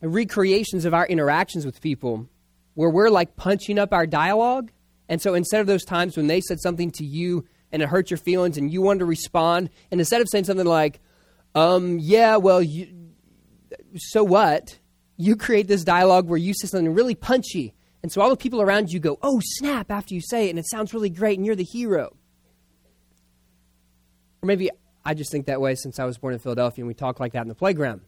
recreations 0.00 0.86
of 0.86 0.94
our 0.94 1.06
interactions 1.06 1.66
with 1.66 1.80
people 1.80 2.26
where 2.74 2.88
we're 2.88 3.10
like 3.10 3.36
punching 3.36 3.78
up 3.78 3.92
our 3.92 4.06
dialogue. 4.06 4.70
And 5.08 5.20
so 5.20 5.34
instead 5.34 5.60
of 5.60 5.66
those 5.66 5.84
times 5.84 6.16
when 6.16 6.28
they 6.28 6.40
said 6.40 6.60
something 6.60 6.90
to 6.92 7.04
you 7.04 7.44
and 7.72 7.82
it 7.82 7.88
hurt 7.88 8.10
your 8.10 8.18
feelings 8.18 8.56
and 8.56 8.72
you 8.72 8.80
wanted 8.80 9.00
to 9.00 9.04
respond, 9.04 9.68
and 9.90 10.00
instead 10.00 10.22
of 10.22 10.28
saying 10.30 10.44
something 10.44 10.66
like, 10.66 11.00
um, 11.54 11.98
yeah, 11.98 12.36
well, 12.36 12.62
you, 12.62 12.88
so 13.96 14.24
what? 14.24 14.78
You 15.16 15.36
create 15.36 15.68
this 15.68 15.84
dialogue 15.84 16.28
where 16.28 16.38
you 16.38 16.54
say 16.54 16.68
something 16.68 16.94
really 16.94 17.14
punchy. 17.14 17.74
And 18.02 18.10
so 18.10 18.22
all 18.22 18.30
the 18.30 18.36
people 18.36 18.62
around 18.62 18.90
you 18.90 19.00
go, 19.00 19.18
oh, 19.20 19.40
snap, 19.42 19.90
after 19.90 20.14
you 20.14 20.22
say 20.22 20.46
it, 20.46 20.50
and 20.50 20.58
it 20.58 20.68
sounds 20.70 20.94
really 20.94 21.10
great, 21.10 21.38
and 21.38 21.44
you're 21.44 21.56
the 21.56 21.64
hero. 21.64 22.16
Or 24.42 24.46
maybe 24.46 24.70
I 25.04 25.14
just 25.14 25.32
think 25.32 25.46
that 25.46 25.60
way 25.60 25.74
since 25.74 25.98
I 25.98 26.04
was 26.04 26.18
born 26.18 26.34
in 26.34 26.40
Philadelphia 26.40 26.82
and 26.82 26.88
we 26.88 26.94
talk 26.94 27.20
like 27.20 27.32
that 27.32 27.42
in 27.42 27.48
the 27.48 27.54
playground. 27.54 28.02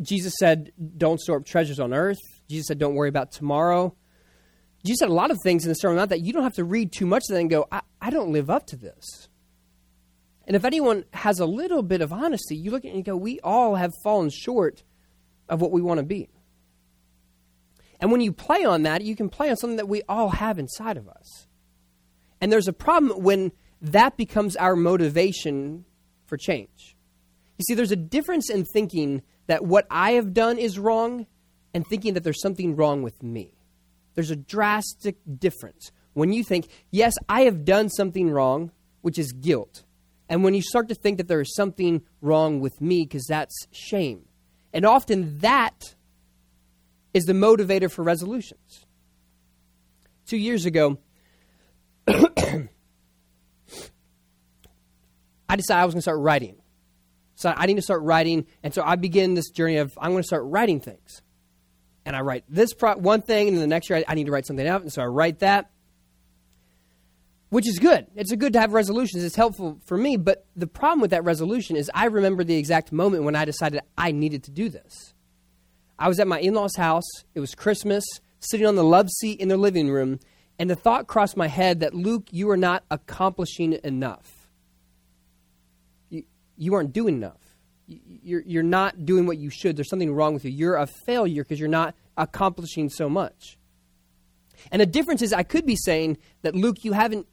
Jesus 0.00 0.34
said, 0.38 0.72
don't 0.96 1.20
store 1.20 1.38
up 1.38 1.44
treasures 1.44 1.80
on 1.80 1.92
earth. 1.92 2.20
Jesus 2.48 2.66
said, 2.66 2.78
don't 2.78 2.94
worry 2.94 3.08
about 3.08 3.32
tomorrow. 3.32 3.94
Jesus 4.84 5.00
said 5.00 5.08
a 5.08 5.14
lot 5.14 5.30
of 5.30 5.38
things 5.42 5.64
in 5.64 5.68
the 5.68 5.74
Sermon 5.74 5.98
on 5.98 6.08
that 6.08 6.20
you 6.20 6.32
don't 6.32 6.42
have 6.42 6.54
to 6.54 6.64
read 6.64 6.92
too 6.92 7.06
much 7.06 7.22
of 7.28 7.34
that 7.34 7.40
and 7.40 7.50
go, 7.50 7.66
I, 7.70 7.82
I 8.00 8.10
don't 8.10 8.32
live 8.32 8.50
up 8.50 8.66
to 8.68 8.76
this. 8.76 9.28
And 10.46 10.56
if 10.56 10.64
anyone 10.64 11.04
has 11.12 11.38
a 11.38 11.46
little 11.46 11.82
bit 11.82 12.00
of 12.00 12.12
honesty, 12.12 12.56
you 12.56 12.70
look 12.72 12.84
at 12.84 12.90
it 12.90 12.94
and 12.94 13.04
go, 13.04 13.16
we 13.16 13.38
all 13.40 13.76
have 13.76 13.92
fallen 14.02 14.28
short 14.30 14.82
of 15.48 15.60
what 15.60 15.70
we 15.70 15.80
want 15.80 15.98
to 15.98 16.04
be. 16.04 16.28
And 18.00 18.10
when 18.10 18.20
you 18.20 18.32
play 18.32 18.64
on 18.64 18.82
that, 18.82 19.02
you 19.02 19.14
can 19.14 19.28
play 19.28 19.50
on 19.50 19.56
something 19.56 19.76
that 19.76 19.88
we 19.88 20.02
all 20.08 20.30
have 20.30 20.58
inside 20.58 20.96
of 20.96 21.08
us. 21.08 21.46
And 22.40 22.50
there's 22.50 22.66
a 22.66 22.72
problem 22.72 23.22
when 23.22 23.52
that 23.82 24.16
becomes 24.16 24.56
our 24.56 24.76
motivation 24.76 25.84
for 26.26 26.36
change. 26.36 26.96
You 27.58 27.64
see, 27.66 27.74
there's 27.74 27.92
a 27.92 27.96
difference 27.96 28.48
in 28.48 28.64
thinking 28.64 29.22
that 29.48 29.64
what 29.64 29.86
I 29.90 30.12
have 30.12 30.32
done 30.32 30.58
is 30.58 30.78
wrong 30.78 31.26
and 31.74 31.86
thinking 31.86 32.14
that 32.14 32.24
there's 32.24 32.40
something 32.40 32.76
wrong 32.76 33.02
with 33.02 33.22
me. 33.22 33.54
There's 34.14 34.30
a 34.30 34.36
drastic 34.36 35.16
difference. 35.38 35.90
When 36.14 36.32
you 36.32 36.44
think, 36.44 36.68
yes, 36.90 37.14
I 37.28 37.42
have 37.42 37.64
done 37.64 37.88
something 37.88 38.30
wrong, 38.30 38.70
which 39.00 39.18
is 39.18 39.32
guilt. 39.32 39.84
And 40.28 40.44
when 40.44 40.54
you 40.54 40.62
start 40.62 40.88
to 40.88 40.94
think 40.94 41.18
that 41.18 41.28
there 41.28 41.40
is 41.40 41.54
something 41.54 42.02
wrong 42.20 42.60
with 42.60 42.80
me, 42.80 43.04
because 43.04 43.26
that's 43.28 43.66
shame. 43.70 44.26
And 44.72 44.86
often 44.86 45.38
that 45.38 45.94
is 47.12 47.24
the 47.24 47.32
motivator 47.32 47.90
for 47.90 48.02
resolutions. 48.02 48.86
Two 50.26 50.36
years 50.36 50.64
ago, 50.66 50.98
I 55.52 55.56
decided 55.56 55.82
I 55.82 55.84
was 55.84 55.92
going 55.94 55.98
to 55.98 56.02
start 56.02 56.20
writing. 56.20 56.56
So 57.34 57.52
I 57.54 57.66
need 57.66 57.76
to 57.76 57.82
start 57.82 58.02
writing. 58.02 58.46
And 58.62 58.72
so 58.72 58.82
I 58.82 58.96
begin 58.96 59.34
this 59.34 59.50
journey 59.50 59.76
of 59.76 59.92
I'm 60.00 60.12
going 60.12 60.22
to 60.22 60.26
start 60.26 60.44
writing 60.46 60.80
things 60.80 61.20
and 62.06 62.16
I 62.16 62.20
write 62.22 62.44
this 62.48 62.72
pro- 62.72 62.96
one 62.96 63.22
thing, 63.22 63.48
and 63.48 63.56
then 63.56 63.60
the 63.60 63.66
next 63.68 63.90
year 63.90 63.98
I, 63.98 64.04
I 64.08 64.14
need 64.14 64.24
to 64.26 64.32
write 64.32 64.46
something 64.46 64.66
out, 64.66 64.82
and 64.82 64.92
so 64.92 65.02
I 65.02 65.06
write 65.06 65.40
that. 65.40 65.70
which 67.52 67.68
is 67.68 67.78
good. 67.78 68.06
It's 68.16 68.32
a 68.32 68.36
good 68.36 68.54
to 68.54 68.60
have 68.60 68.72
resolutions. 68.72 69.22
It's 69.22 69.36
helpful 69.36 69.78
for 69.84 69.98
me. 69.98 70.16
But 70.16 70.46
the 70.56 70.66
problem 70.66 71.00
with 71.02 71.10
that 71.10 71.22
resolution 71.22 71.76
is 71.76 71.90
I 71.94 72.06
remember 72.06 72.44
the 72.44 72.56
exact 72.56 72.92
moment 72.92 73.24
when 73.24 73.36
I 73.36 73.44
decided 73.44 73.82
I 73.96 74.10
needed 74.10 74.44
to 74.44 74.50
do 74.50 74.70
this. 74.70 75.12
I 75.98 76.08
was 76.08 76.18
at 76.18 76.26
my 76.26 76.40
in 76.40 76.54
law's 76.54 76.76
house. 76.76 77.04
It 77.34 77.40
was 77.40 77.54
Christmas, 77.54 78.04
sitting 78.40 78.66
on 78.66 78.74
the 78.74 78.82
love 78.82 79.10
seat 79.10 79.38
in 79.38 79.48
their 79.48 79.58
living 79.58 79.90
room, 79.90 80.18
and 80.58 80.70
the 80.70 80.74
thought 80.74 81.06
crossed 81.06 81.36
my 81.36 81.46
head 81.46 81.80
that, 81.80 81.92
Luke, 81.92 82.28
you 82.30 82.48
are 82.48 82.56
not 82.56 82.84
accomplishing 82.90 83.78
enough. 83.84 84.41
You, 86.56 86.74
aren't 86.74 86.92
doing 86.92 87.16
enough. 87.16 87.40
You're, 87.86 88.42
you're 88.42 88.62
not 88.62 89.04
doing 89.04 89.26
what 89.26 89.38
you 89.38 89.50
should. 89.50 89.76
There's 89.76 89.88
something 89.88 90.12
wrong 90.12 90.34
with 90.34 90.44
you. 90.44 90.50
You're 90.50 90.76
a 90.76 90.86
failure 91.06 91.42
because 91.42 91.58
you're 91.58 91.68
not 91.68 91.94
accomplishing 92.16 92.88
so 92.88 93.08
much. 93.08 93.58
And 94.70 94.80
the 94.80 94.86
difference 94.86 95.22
is, 95.22 95.32
I 95.32 95.42
could 95.42 95.66
be 95.66 95.76
saying 95.76 96.18
that, 96.42 96.54
Luke, 96.54 96.84
you 96.84 96.92
haven't 96.92 97.26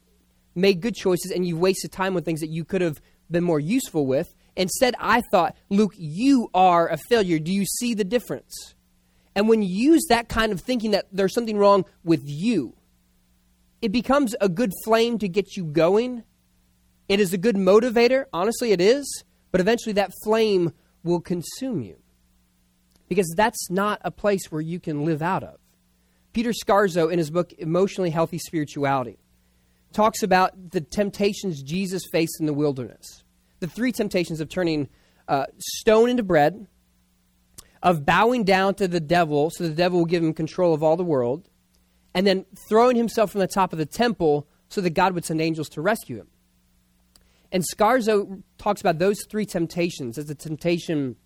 made 0.54 0.80
good 0.80 0.94
choices 0.94 1.30
and 1.30 1.46
you've 1.46 1.58
wasted 1.58 1.92
time 1.92 2.16
on 2.16 2.22
things 2.22 2.40
that 2.40 2.48
you 2.48 2.64
could 2.64 2.80
have 2.80 3.00
been 3.30 3.44
more 3.44 3.60
useful 3.60 4.06
with. 4.06 4.34
Instead, 4.56 4.94
I 4.98 5.22
thought, 5.30 5.56
Luke, 5.68 5.94
you 5.96 6.50
are 6.52 6.88
a 6.88 6.98
failure. 7.08 7.38
Do 7.38 7.52
you 7.52 7.64
see 7.64 7.94
the 7.94 8.04
difference? 8.04 8.74
And 9.34 9.48
when 9.48 9.62
you 9.62 9.68
use 9.68 10.06
that 10.08 10.28
kind 10.28 10.52
of 10.52 10.60
thinking 10.60 10.90
that 10.90 11.06
there's 11.12 11.34
something 11.34 11.56
wrong 11.56 11.84
with 12.02 12.22
you, 12.24 12.74
it 13.80 13.92
becomes 13.92 14.34
a 14.40 14.48
good 14.48 14.72
flame 14.84 15.18
to 15.18 15.28
get 15.28 15.56
you 15.56 15.64
going. 15.64 16.24
It 17.10 17.18
is 17.18 17.32
a 17.32 17.38
good 17.38 17.56
motivator. 17.56 18.26
Honestly, 18.32 18.70
it 18.70 18.80
is. 18.80 19.24
But 19.50 19.60
eventually, 19.60 19.94
that 19.94 20.12
flame 20.22 20.72
will 21.02 21.20
consume 21.20 21.82
you 21.82 21.96
because 23.08 23.26
that's 23.36 23.68
not 23.68 24.00
a 24.04 24.12
place 24.12 24.52
where 24.52 24.60
you 24.60 24.78
can 24.78 25.04
live 25.04 25.20
out 25.20 25.42
of. 25.42 25.58
Peter 26.32 26.52
Scazzero, 26.52 27.10
in 27.10 27.18
his 27.18 27.32
book 27.32 27.52
Emotionally 27.54 28.10
Healthy 28.10 28.38
Spirituality, 28.38 29.18
talks 29.92 30.22
about 30.22 30.70
the 30.70 30.80
temptations 30.80 31.64
Jesus 31.64 32.04
faced 32.12 32.38
in 32.38 32.46
the 32.46 32.54
wilderness. 32.54 33.24
The 33.58 33.66
three 33.66 33.90
temptations 33.90 34.40
of 34.40 34.48
turning 34.48 34.88
uh, 35.26 35.46
stone 35.58 36.10
into 36.10 36.22
bread, 36.22 36.68
of 37.82 38.06
bowing 38.06 38.44
down 38.44 38.76
to 38.76 38.86
the 38.86 39.00
devil 39.00 39.50
so 39.50 39.64
the 39.64 39.74
devil 39.74 39.98
will 39.98 40.06
give 40.06 40.22
him 40.22 40.32
control 40.32 40.72
of 40.74 40.84
all 40.84 40.96
the 40.96 41.02
world, 41.02 41.48
and 42.14 42.24
then 42.24 42.46
throwing 42.68 42.94
himself 42.94 43.32
from 43.32 43.40
the 43.40 43.48
top 43.48 43.72
of 43.72 43.80
the 43.80 43.86
temple 43.86 44.46
so 44.68 44.80
that 44.80 44.90
God 44.90 45.14
would 45.14 45.24
send 45.24 45.40
angels 45.40 45.68
to 45.70 45.80
rescue 45.80 46.18
him. 46.18 46.28
And 47.52 47.64
Scazzero 47.64 48.42
talks 48.58 48.80
about 48.80 48.98
those 48.98 49.18
three 49.28 49.44
temptations 49.44 50.18
as 50.18 50.30
a 50.30 50.34
temptation 50.34 51.16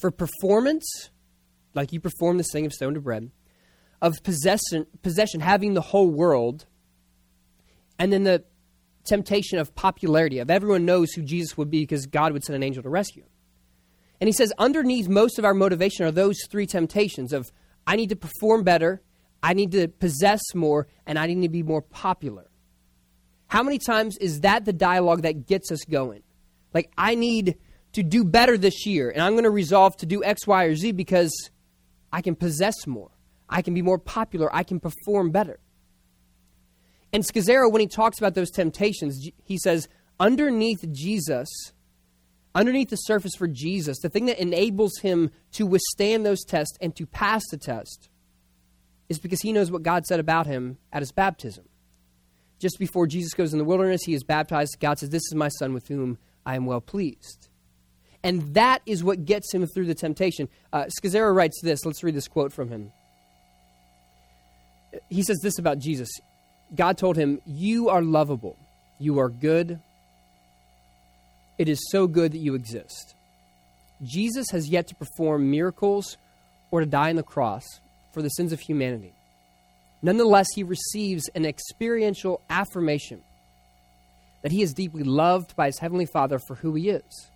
for 0.00 0.10
performance, 0.10 1.10
like 1.74 1.92
you 1.92 2.00
perform 2.00 2.36
this 2.36 2.50
thing 2.52 2.66
of 2.66 2.72
stone 2.72 2.94
to 2.94 3.00
bread, 3.00 3.30
of 4.02 4.22
possession, 4.22 4.86
possession, 5.02 5.40
having 5.40 5.74
the 5.74 5.80
whole 5.80 6.10
world, 6.10 6.66
and 7.98 8.12
then 8.12 8.24
the 8.24 8.44
temptation 9.04 9.58
of 9.58 9.74
popularity, 9.74 10.38
of 10.38 10.50
everyone 10.50 10.84
knows 10.84 11.12
who 11.12 11.22
Jesus 11.22 11.56
would 11.56 11.70
be 11.70 11.82
because 11.82 12.06
God 12.06 12.32
would 12.32 12.44
send 12.44 12.56
an 12.56 12.62
angel 12.62 12.82
to 12.82 12.90
rescue 12.90 13.22
him. 13.22 13.30
And 14.20 14.28
he 14.28 14.32
says, 14.32 14.52
underneath 14.58 15.08
most 15.08 15.38
of 15.38 15.44
our 15.44 15.54
motivation 15.54 16.04
are 16.04 16.10
those 16.10 16.38
three 16.50 16.66
temptations 16.66 17.32
of 17.32 17.50
I 17.86 17.96
need 17.96 18.08
to 18.08 18.16
perform 18.16 18.64
better, 18.64 19.02
I 19.42 19.54
need 19.54 19.72
to 19.72 19.88
possess 19.88 20.42
more, 20.54 20.88
and 21.06 21.18
I 21.18 21.26
need 21.26 21.42
to 21.42 21.48
be 21.48 21.62
more 21.62 21.82
popular. 21.82 22.50
How 23.48 23.62
many 23.62 23.78
times 23.78 24.16
is 24.18 24.40
that 24.40 24.64
the 24.64 24.72
dialogue 24.72 25.22
that 25.22 25.46
gets 25.46 25.70
us 25.70 25.84
going? 25.84 26.22
Like, 26.74 26.90
I 26.98 27.14
need 27.14 27.56
to 27.92 28.02
do 28.02 28.24
better 28.24 28.58
this 28.58 28.84
year, 28.86 29.10
and 29.10 29.22
I'm 29.22 29.32
going 29.32 29.44
to 29.44 29.50
resolve 29.50 29.96
to 29.98 30.06
do 30.06 30.22
X, 30.22 30.46
Y, 30.46 30.64
or 30.64 30.74
Z 30.74 30.92
because 30.92 31.32
I 32.12 32.20
can 32.20 32.34
possess 32.34 32.86
more. 32.86 33.10
I 33.48 33.62
can 33.62 33.74
be 33.74 33.82
more 33.82 33.98
popular. 33.98 34.54
I 34.54 34.64
can 34.64 34.80
perform 34.80 35.30
better. 35.30 35.60
And 37.12 37.24
Scazzero, 37.24 37.70
when 37.70 37.80
he 37.80 37.86
talks 37.86 38.18
about 38.18 38.34
those 38.34 38.50
temptations, 38.50 39.28
he 39.44 39.58
says, 39.58 39.88
underneath 40.18 40.84
Jesus, 40.92 41.48
underneath 42.54 42.90
the 42.90 42.96
surface 42.96 43.34
for 43.36 43.46
Jesus, 43.46 43.98
the 44.00 44.08
thing 44.08 44.26
that 44.26 44.40
enables 44.40 44.98
him 44.98 45.30
to 45.52 45.66
withstand 45.66 46.26
those 46.26 46.44
tests 46.44 46.76
and 46.80 46.94
to 46.96 47.06
pass 47.06 47.42
the 47.50 47.56
test 47.56 48.10
is 49.08 49.18
because 49.18 49.40
he 49.40 49.52
knows 49.52 49.70
what 49.70 49.82
God 49.82 50.04
said 50.04 50.20
about 50.20 50.46
him 50.46 50.78
at 50.92 51.00
his 51.00 51.12
baptism. 51.12 51.64
Just 52.58 52.78
before 52.78 53.06
Jesus 53.06 53.34
goes 53.34 53.52
in 53.52 53.58
the 53.58 53.64
wilderness, 53.64 54.02
he 54.04 54.14
is 54.14 54.24
baptized. 54.24 54.78
God 54.80 54.98
says, 54.98 55.10
This 55.10 55.22
is 55.22 55.34
my 55.34 55.48
son 55.48 55.74
with 55.74 55.88
whom 55.88 56.18
I 56.44 56.56
am 56.56 56.66
well 56.66 56.80
pleased. 56.80 57.48
And 58.22 58.54
that 58.54 58.82
is 58.86 59.04
what 59.04 59.24
gets 59.24 59.52
him 59.52 59.66
through 59.66 59.86
the 59.86 59.94
temptation. 59.94 60.48
Uh, 60.72 60.86
Scazzero 60.86 61.34
writes 61.34 61.60
this. 61.62 61.84
Let's 61.84 62.02
read 62.02 62.14
this 62.14 62.28
quote 62.28 62.52
from 62.52 62.68
him 62.68 62.92
he 65.08 65.22
says 65.22 65.38
this 65.42 65.58
about 65.58 65.78
Jesus 65.78 66.08
God 66.74 66.98
told 66.98 67.16
him, 67.16 67.40
You 67.46 67.88
are 67.88 68.02
lovable, 68.02 68.58
you 68.98 69.18
are 69.18 69.28
good. 69.28 69.80
It 71.58 71.68
is 71.68 71.80
so 71.90 72.06
good 72.06 72.32
that 72.32 72.38
you 72.38 72.54
exist. 72.54 73.14
Jesus 74.02 74.50
has 74.50 74.68
yet 74.68 74.88
to 74.88 74.94
perform 74.94 75.50
miracles 75.50 76.18
or 76.70 76.80
to 76.80 76.86
die 76.86 77.08
on 77.08 77.16
the 77.16 77.22
cross 77.22 77.64
for 78.12 78.20
the 78.20 78.28
sins 78.28 78.52
of 78.52 78.60
humanity. 78.60 79.14
Nonetheless, 80.06 80.46
he 80.54 80.62
receives 80.62 81.28
an 81.34 81.44
experiential 81.44 82.40
affirmation 82.48 83.22
that 84.42 84.52
he 84.52 84.62
is 84.62 84.72
deeply 84.72 85.02
loved 85.02 85.56
by 85.56 85.66
his 85.66 85.80
heavenly 85.80 86.06
Father 86.06 86.38
for 86.38 86.54
who 86.54 86.76
he 86.76 86.90
is. 86.90 87.26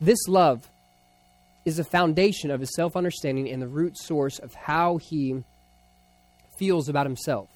This 0.00 0.18
love 0.26 0.68
is 1.64 1.76
the 1.76 1.84
foundation 1.84 2.50
of 2.50 2.58
his 2.58 2.74
self 2.74 2.96
understanding 2.96 3.48
and 3.48 3.62
the 3.62 3.68
root 3.68 3.96
source 3.96 4.40
of 4.40 4.52
how 4.52 4.96
he 4.96 5.44
feels 6.58 6.88
about 6.88 7.06
himself. 7.06 7.48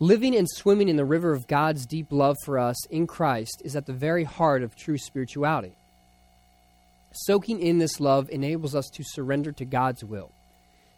Living 0.00 0.34
and 0.34 0.48
swimming 0.48 0.88
in 0.88 0.96
the 0.96 1.04
river 1.04 1.34
of 1.34 1.46
God's 1.46 1.84
deep 1.84 2.06
love 2.10 2.36
for 2.46 2.58
us 2.58 2.86
in 2.86 3.06
Christ 3.06 3.60
is 3.62 3.76
at 3.76 3.84
the 3.84 3.92
very 3.92 4.24
heart 4.24 4.62
of 4.62 4.74
true 4.74 4.96
spirituality. 4.96 5.76
Soaking 7.12 7.60
in 7.60 7.76
this 7.76 8.00
love 8.00 8.30
enables 8.30 8.74
us 8.74 8.88
to 8.94 9.04
surrender 9.04 9.52
to 9.52 9.66
God's 9.66 10.02
will, 10.02 10.32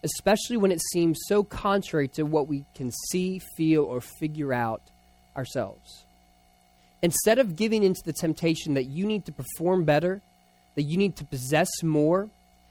especially 0.03 0.57
when 0.57 0.73
it 0.73 0.81
seems 0.93 1.19
so 1.27 1.45
contrary 1.45 2.09
to 2.09 2.23
what 2.23 2.49
we 2.49 2.65
can 2.75 2.91
see, 3.11 3.41
feel, 3.57 3.85
or 3.85 4.01
figure 4.01 4.53
out 4.53 4.83
ourselves. 5.37 6.05
Instead 7.03 7.39
of 7.39 7.57
giving 7.57 7.83
into 7.83 8.03
the 8.05 8.13
temptation 8.13 8.75
that 8.75 8.85
you 8.85 9.07
need 9.07 9.25
to 9.27 9.33
perform 9.33 9.85
better, 9.85 10.23
that 10.77 10.83
you 10.83 10.97
need 10.97 11.17
to 11.17 11.25
possess 11.25 11.71
more, 11.83 12.31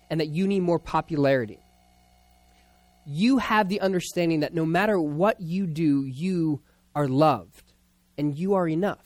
and 0.09 0.19
that 0.19 0.29
you 0.29 0.47
need 0.47 0.61
more 0.61 0.79
popularity, 0.79 1.59
you 3.05 3.37
have 3.37 3.69
the 3.69 3.81
understanding 3.81 4.41
that 4.41 4.53
no 4.53 4.65
matter 4.65 4.99
what 4.99 5.39
you 5.41 5.65
do, 5.65 6.05
you 6.05 6.61
are 6.95 7.07
loved 7.07 7.73
and 8.17 8.37
you 8.37 8.53
are 8.53 8.67
enough. 8.67 9.05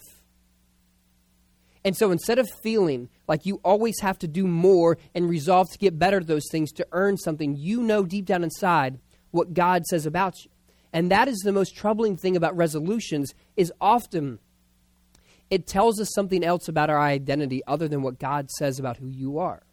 And 1.86 1.96
so 1.96 2.12
instead 2.12 2.40
of 2.40 2.50
feeling 2.64 3.10
like 3.28 3.46
you 3.46 3.60
always 3.64 4.00
have 4.02 4.20
to 4.20 4.28
do 4.28 4.48
more 4.48 4.98
and 5.16 5.30
resolve 5.30 5.72
to 5.72 5.78
get 5.78 6.00
better 6.00 6.18
at 6.18 6.28
those 6.28 6.48
things 6.52 6.72
to 6.74 6.88
earn 6.92 7.18
something, 7.18 7.56
you 7.56 7.82
know 7.82 8.04
deep 8.04 8.26
down 8.26 8.44
inside 8.44 9.00
what 9.32 9.54
God 9.54 9.86
says 9.86 10.06
about 10.06 10.44
you. 10.44 10.52
And 10.92 11.10
that 11.10 11.28
is 11.28 11.40
the 11.40 11.52
most 11.52 11.76
troubling 11.76 12.18
thing 12.18 12.36
about 12.36 12.56
resolutions 12.56 13.34
is 13.56 13.74
often 13.82 14.40
it 15.50 15.68
tells 15.68 16.00
us 16.00 16.12
something 16.14 16.44
else 16.44 16.68
about 16.68 16.90
our 16.90 17.00
identity 17.00 17.62
other 17.68 17.88
than 17.88 18.02
what 18.02 18.20
God 18.20 18.50
says 18.52 18.80
about 18.80 18.98
who 18.98 19.08
you 19.08 19.38
are. 19.38 19.64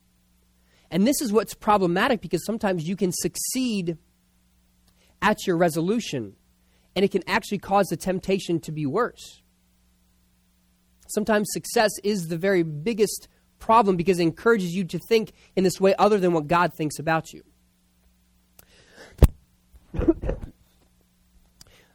And 0.90 1.06
this 1.06 1.20
is 1.20 1.32
what's 1.32 1.54
problematic 1.54 2.20
because 2.20 2.44
sometimes 2.44 2.88
you 2.88 2.96
can 2.96 3.12
succeed 3.12 3.96
at 5.22 5.46
your 5.46 5.56
resolution, 5.56 6.34
and 6.96 7.04
it 7.04 7.10
can 7.10 7.22
actually 7.26 7.58
cause 7.58 7.86
the 7.88 7.96
temptation 7.96 8.58
to 8.60 8.72
be 8.72 8.86
worse. 8.86 9.42
Sometimes 11.08 11.48
success 11.50 11.90
is 12.02 12.28
the 12.28 12.38
very 12.38 12.62
biggest 12.62 13.28
problem 13.60 13.96
because 13.96 14.18
it 14.18 14.24
encourages 14.24 14.74
you 14.74 14.84
to 14.84 14.98
think 14.98 15.32
in 15.54 15.62
this 15.62 15.80
way 15.80 15.94
other 15.98 16.18
than 16.18 16.32
what 16.32 16.48
God 16.48 16.74
thinks 16.74 16.98
about 16.98 17.32
you. 17.32 17.42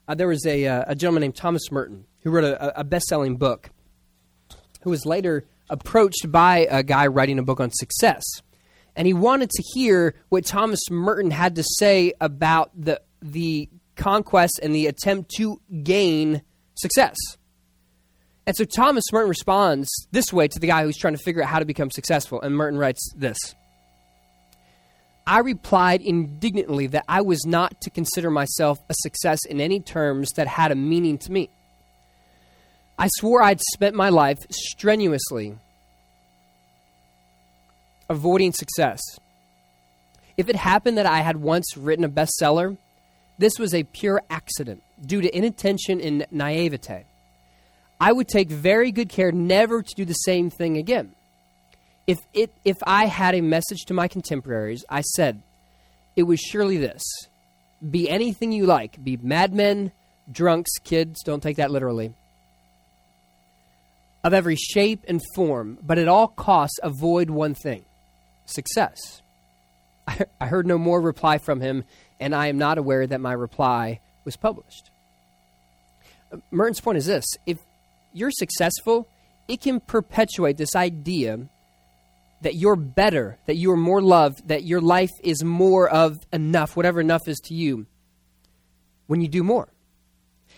uh, 0.08 0.16
there 0.16 0.28
was 0.28 0.46
a, 0.46 0.66
uh, 0.66 0.86
a 0.88 0.96
gentleman 0.96 1.22
named 1.22 1.36
Thomas 1.36 1.72
Merton 1.72 2.06
who 2.24 2.32
wrote 2.32 2.46
a, 2.46 2.80
a 2.80 2.84
best 2.84 3.08
selling 3.08 3.36
book, 3.38 3.70
who 4.82 4.90
was 4.90 5.06
later 5.06 5.46
approached 5.70 6.32
by 6.32 6.68
a 6.70 6.84
guy 6.84 7.08
writing 7.08 7.40
a 7.40 7.44
book 7.44 7.60
on 7.60 7.72
success. 7.72 8.24
And 8.96 9.06
he 9.06 9.14
wanted 9.14 9.50
to 9.50 9.64
hear 9.74 10.16
what 10.30 10.46
Thomas 10.46 10.80
Merton 10.90 11.32
had 11.32 11.56
to 11.56 11.64
say 11.64 12.14
about 12.22 12.72
the 12.76 13.02
the 13.22 13.70
conquest 13.96 14.60
and 14.62 14.74
the 14.74 14.88
attempt 14.88 15.32
to 15.38 15.60
gain 15.84 16.44
success. 16.76 17.16
And 18.48 18.56
so 18.56 18.64
Thomas 18.64 19.04
Merton 19.12 19.30
responds 19.30 19.90
this 20.12 20.32
way 20.32 20.48
to 20.48 20.60
the 20.60 20.68
guy 20.68 20.84
who's 20.84 20.98
trying 20.98 21.16
to 21.16 21.24
figure 21.24 21.42
out 21.42 21.50
how 21.50 21.60
to 21.60 21.66
become 21.66 21.90
successful. 21.90 22.42
And 22.42 22.56
Merton 22.56 22.78
writes 22.78 23.12
this 23.16 23.38
I 25.28 25.40
replied 25.40 26.02
indignantly 26.02 26.88
that 26.88 27.06
I 27.08 27.22
was 27.22 27.46
not 27.46 27.82
to 27.82 27.90
consider 27.90 28.30
myself 28.30 28.80
a 28.90 28.94
success 28.94 29.40
in 29.46 29.60
any 29.60 29.80
terms 29.80 30.30
that 30.36 30.48
had 30.48 30.72
a 30.72 30.76
meaning 30.76 31.18
to 31.20 31.32
me. 31.32 31.50
I 32.98 33.08
swore 33.08 33.42
I'd 33.42 33.60
spent 33.74 33.96
my 33.96 34.10
life 34.10 34.46
strenuously 34.52 35.58
avoiding 38.08 38.54
success. 38.54 39.02
If 40.38 40.48
it 40.50 40.56
happened 40.56 40.98
that 40.98 41.06
I 41.08 41.22
had 41.22 41.38
once 41.38 41.76
written 41.76 42.06
a 42.06 42.10
bestseller, 42.10 42.78
this 43.38 43.58
was 43.58 43.74
a 43.74 43.84
pure 43.84 44.22
accident. 44.30 44.84
due 45.04 45.22
to 45.22 45.36
inattention 45.36 46.00
and 46.00 46.26
naivete, 46.32 47.04
I 48.00 48.12
would 48.12 48.28
take 48.28 48.50
very 48.50 48.92
good 48.92 49.10
care 49.10 49.32
never 49.32 49.82
to 49.82 49.96
do 49.96 50.06
the 50.06 50.14
same 50.14 50.50
thing 50.50 50.78
again. 50.78 51.14
If, 52.08 52.20
it, 52.34 52.52
if 52.64 52.78
I 52.86 53.06
had 53.06 53.36
a 53.36 53.42
message 53.42 53.86
to 53.88 53.94
my 53.94 54.08
contemporaries, 54.08 54.86
I 54.90 55.02
said, 55.02 55.42
it 56.16 56.24
was 56.24 56.40
surely 56.40 56.78
this 56.78 57.04
be 57.90 58.10
anything 58.10 58.52
you 58.52 58.66
like, 58.66 59.04
be 59.04 59.18
madmen, 59.18 59.92
drunks, 60.32 60.78
kids, 60.84 61.22
don't 61.24 61.44
take 61.44 61.58
that 61.58 61.72
literally, 61.72 62.14
of 64.24 64.34
every 64.34 64.56
shape 64.56 65.04
and 65.08 65.22
form, 65.36 65.78
but 65.84 65.98
at 65.98 66.08
all 66.08 66.28
costs 66.28 66.80
avoid 66.82 67.30
one 67.30 67.54
thing 67.54 67.86
success. 68.46 69.22
I, 70.08 70.22
I 70.42 70.48
heard 70.48 70.66
no 70.66 70.78
more 70.78 71.02
reply 71.02 71.38
from 71.38 71.62
him, 71.62 71.84
and 72.20 72.34
I 72.34 72.48
am 72.48 72.58
not 72.58 72.78
aware 72.78 73.06
that 73.06 73.22
my 73.22 73.34
reply 73.34 74.00
was 74.24 74.36
published. 74.36 74.90
Merton's 76.52 76.82
point 76.82 76.98
is 76.98 77.06
this 77.06 77.26
if 77.46 77.60
you're 78.16 78.32
successful, 78.32 79.10
it 79.48 79.62
can 79.62 79.80
perpetuate 79.80 80.58
this 80.58 80.76
idea 80.76 81.50
that 82.42 82.56
you're 82.56 82.76
better, 82.76 83.40
that 83.48 83.56
you're 83.56 83.76
more 83.76 84.02
loved, 84.02 84.48
that 84.48 84.64
your 84.64 84.82
life 84.82 85.12
is 85.24 85.44
more 85.44 85.90
of 85.90 86.20
enough, 86.32 86.76
whatever 86.76 87.00
enough 87.00 87.28
is 87.28 87.40
to 87.46 87.54
you, 87.54 87.86
when 89.08 89.22
you 89.22 89.28
do 89.28 89.44
more. 89.44 89.70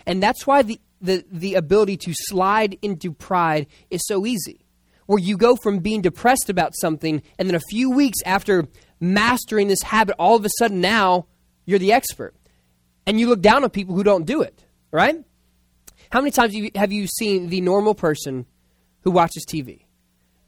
And 0.06 0.22
that's 0.22 0.46
why 0.46 0.64
the, 0.64 0.80
the, 1.02 1.24
the 1.32 1.56
ability 1.56 1.98
to 1.98 2.14
slide 2.14 2.78
into 2.82 3.12
pride 3.12 3.68
is 3.90 4.02
so 4.06 4.26
easy. 4.26 4.66
Where 5.06 5.20
you 5.20 5.38
go 5.38 5.56
from 5.56 5.80
being 5.80 6.02
depressed 6.02 6.50
about 6.50 6.74
something, 6.76 7.22
and 7.40 7.48
then 7.48 7.56
a 7.56 7.62
few 7.70 7.90
weeks 7.90 8.18
after 8.26 8.68
mastering 9.00 9.68
this 9.70 9.82
habit, 9.82 10.16
all 10.20 10.36
of 10.36 10.46
a 10.46 10.50
sudden 10.60 10.82
now 10.82 11.28
you're 11.66 11.80
the 11.80 11.94
expert. 11.94 12.34
And 13.06 13.20
you 13.20 13.30
look 13.30 13.42
down 13.42 13.64
on 13.64 13.70
people 13.70 13.96
who 13.96 14.04
don't 14.04 14.26
do 14.26 14.42
it, 14.42 14.66
right? 14.92 15.24
How 16.12 16.22
many 16.22 16.32
times 16.32 16.56
have 16.76 16.92
you 16.92 17.08
seen 17.08 17.50
the 17.50 17.62
normal 17.62 17.96
person 17.96 18.46
who 19.02 19.12
watches 19.12 19.46
TV? 19.46 19.82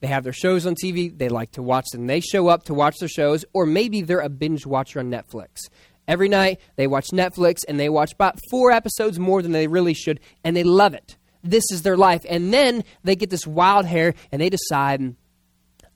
They 0.01 0.07
have 0.07 0.23
their 0.23 0.33
shows 0.33 0.65
on 0.65 0.75
TV, 0.75 1.15
they 1.15 1.29
like 1.29 1.51
to 1.51 1.61
watch 1.61 1.87
them. 1.91 2.07
They 2.07 2.21
show 2.21 2.47
up 2.47 2.63
to 2.65 2.73
watch 2.73 2.95
their 2.99 3.09
shows, 3.09 3.43
or 3.51 3.65
maybe 3.65 4.01
they're 4.01 4.21
a 4.21 4.29
binge 4.29 4.65
watcher 4.65 4.99
on 4.99 5.11
Netflix. 5.11 5.69
Every 6.07 6.29
night 6.29 6.59
they 6.75 6.87
watch 6.87 7.09
Netflix 7.09 7.59
and 7.67 7.79
they 7.79 7.89
watch 7.89 8.13
about 8.13 8.39
four 8.49 8.71
episodes 8.71 9.19
more 9.19 9.41
than 9.41 9.51
they 9.51 9.67
really 9.67 9.93
should, 9.93 10.19
and 10.43 10.55
they 10.55 10.63
love 10.63 10.93
it. 10.93 11.17
This 11.43 11.63
is 11.71 11.83
their 11.83 11.97
life. 11.97 12.25
And 12.27 12.53
then 12.53 12.83
they 13.03 13.15
get 13.15 13.29
this 13.29 13.45
wild 13.45 13.85
hair 13.85 14.13
and 14.31 14.41
they 14.41 14.49
decide, 14.49 15.15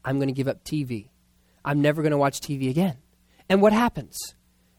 I'm 0.06 0.18
going 0.18 0.28
to 0.28 0.34
give 0.34 0.48
up 0.48 0.64
TV. 0.64 1.10
I'm 1.66 1.82
never 1.82 2.02
going 2.02 2.12
to 2.12 2.18
watch 2.18 2.40
TV 2.40 2.70
again. 2.70 2.98
And 3.50 3.62
what 3.62 3.74
happens? 3.74 4.18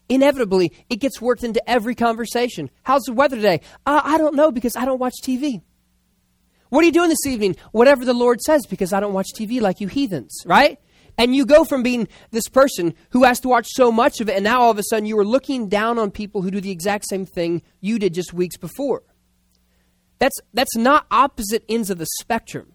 Inevitably, 0.07 0.71
it 0.89 0.97
gets 0.97 1.21
worked 1.21 1.43
into 1.43 1.67
every 1.69 1.95
conversation. 1.95 2.69
How's 2.83 3.03
the 3.03 3.13
weather 3.13 3.35
today? 3.35 3.61
Uh, 3.85 4.01
I 4.03 4.17
don't 4.17 4.35
know 4.35 4.51
because 4.51 4.75
I 4.75 4.85
don't 4.85 4.99
watch 4.99 5.15
TV. 5.23 5.61
What 6.69 6.83
are 6.83 6.85
you 6.85 6.91
doing 6.91 7.09
this 7.09 7.25
evening? 7.25 7.55
Whatever 7.71 8.05
the 8.05 8.13
Lord 8.13 8.41
says, 8.41 8.65
because 8.65 8.93
I 8.93 8.99
don't 8.99 9.13
watch 9.13 9.29
TV 9.35 9.61
like 9.61 9.79
you 9.79 9.87
heathens, 9.87 10.43
right? 10.45 10.79
And 11.17 11.35
you 11.35 11.45
go 11.45 11.63
from 11.63 11.83
being 11.83 12.07
this 12.31 12.47
person 12.49 12.93
who 13.11 13.23
has 13.23 13.39
to 13.41 13.47
watch 13.47 13.67
so 13.69 13.91
much 13.91 14.19
of 14.19 14.29
it, 14.29 14.35
and 14.35 14.43
now 14.43 14.61
all 14.61 14.71
of 14.71 14.77
a 14.77 14.83
sudden 14.83 15.05
you 15.05 15.17
are 15.17 15.25
looking 15.25 15.69
down 15.69 15.97
on 15.97 16.11
people 16.11 16.41
who 16.41 16.51
do 16.51 16.59
the 16.59 16.71
exact 16.71 17.07
same 17.07 17.25
thing 17.25 17.61
you 17.79 17.97
did 17.97 18.13
just 18.13 18.33
weeks 18.33 18.57
before. 18.57 19.03
That's, 20.19 20.37
that's 20.53 20.75
not 20.75 21.05
opposite 21.09 21.63
ends 21.69 21.89
of 21.89 21.97
the 21.97 22.07
spectrum. 22.19 22.73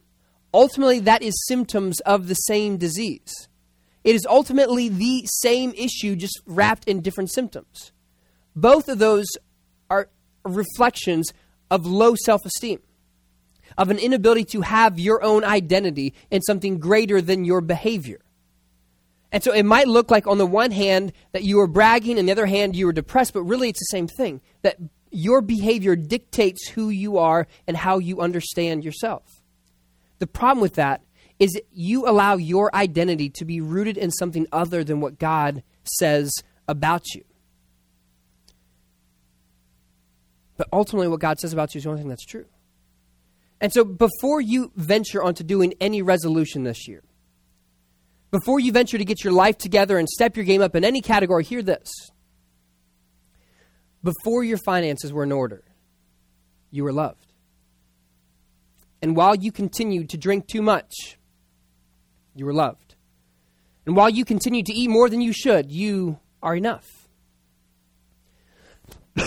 Ultimately, 0.52 1.00
that 1.00 1.22
is 1.22 1.34
symptoms 1.46 2.00
of 2.00 2.28
the 2.28 2.34
same 2.34 2.76
disease. 2.76 3.48
It 4.02 4.14
is 4.14 4.26
ultimately 4.28 4.88
the 4.88 5.26
same 5.26 5.72
issue, 5.72 6.16
just 6.16 6.40
wrapped 6.46 6.84
in 6.86 7.02
different 7.02 7.30
symptoms. 7.30 7.92
Both 8.56 8.88
of 8.88 8.98
those 8.98 9.26
are 9.88 10.08
reflections 10.44 11.32
of 11.70 11.86
low 11.86 12.14
self 12.14 12.44
esteem 12.44 12.80
of 13.78 13.90
an 13.90 13.98
inability 13.98 14.44
to 14.44 14.62
have 14.62 14.98
your 14.98 15.22
own 15.22 15.44
identity 15.44 16.14
in 16.30 16.42
something 16.42 16.78
greater 16.78 17.20
than 17.20 17.44
your 17.44 17.60
behavior. 17.60 18.20
And 19.32 19.42
so 19.42 19.52
it 19.52 19.62
might 19.62 19.86
look 19.86 20.10
like, 20.10 20.26
on 20.26 20.38
the 20.38 20.46
one 20.46 20.72
hand, 20.72 21.12
that 21.32 21.44
you 21.44 21.60
are 21.60 21.68
bragging, 21.68 22.18
and 22.18 22.28
the 22.28 22.32
other 22.32 22.46
hand, 22.46 22.74
you 22.74 22.88
are 22.88 22.92
depressed, 22.92 23.32
but 23.32 23.42
really 23.42 23.68
it's 23.68 23.78
the 23.78 23.84
same 23.84 24.08
thing. 24.08 24.40
That 24.62 24.76
your 25.12 25.40
behavior 25.40 25.94
dictates 25.94 26.68
who 26.70 26.88
you 26.88 27.18
are 27.18 27.46
and 27.66 27.76
how 27.76 27.98
you 27.98 28.20
understand 28.20 28.84
yourself. 28.84 29.42
The 30.18 30.26
problem 30.26 30.60
with 30.60 30.74
that 30.74 31.02
is 31.40 31.58
you 31.72 32.06
allow 32.06 32.36
your 32.36 32.72
identity 32.76 33.30
to 33.30 33.44
be 33.46 33.60
rooted 33.60 33.96
in 33.96 34.10
something 34.10 34.46
other 34.52 34.84
than 34.84 35.00
what 35.00 35.18
God 35.18 35.64
says 35.84 36.30
about 36.68 37.14
you. 37.14 37.24
But 40.58 40.68
ultimately, 40.72 41.08
what 41.08 41.20
God 41.20 41.40
says 41.40 41.54
about 41.54 41.74
you 41.74 41.78
is 41.78 41.84
the 41.84 41.90
only 41.90 42.02
thing 42.02 42.10
that's 42.10 42.26
true. 42.26 42.44
And 43.62 43.72
so 43.72 43.84
before 43.84 44.42
you 44.42 44.70
venture 44.76 45.22
onto 45.22 45.42
doing 45.42 45.72
any 45.80 46.02
resolution 46.02 46.64
this 46.64 46.86
year, 46.86 47.02
before 48.30 48.60
you 48.60 48.70
venture 48.70 48.98
to 48.98 49.04
get 49.04 49.24
your 49.24 49.32
life 49.32 49.56
together 49.56 49.98
and 49.98 50.08
step 50.08 50.36
your 50.36 50.44
game 50.44 50.60
up 50.60 50.76
in 50.76 50.84
any 50.84 51.00
category, 51.00 51.42
hear 51.42 51.62
this. 51.62 51.90
Before 54.04 54.44
your 54.44 54.58
finances 54.58 55.12
were 55.12 55.24
in 55.24 55.32
order, 55.32 55.64
you 56.70 56.84
were 56.84 56.92
loved. 56.92 57.32
And 59.02 59.16
while 59.16 59.34
you 59.34 59.50
continued 59.50 60.10
to 60.10 60.18
drink 60.18 60.46
too 60.46 60.62
much, 60.62 61.18
you 62.34 62.46
were 62.46 62.54
loved. 62.54 62.94
And 63.86 63.96
while 63.96 64.10
you 64.10 64.24
continue 64.24 64.62
to 64.62 64.72
eat 64.72 64.88
more 64.88 65.08
than 65.08 65.20
you 65.20 65.32
should, 65.32 65.70
you 65.70 66.20
are 66.42 66.54
enough. 66.54 66.86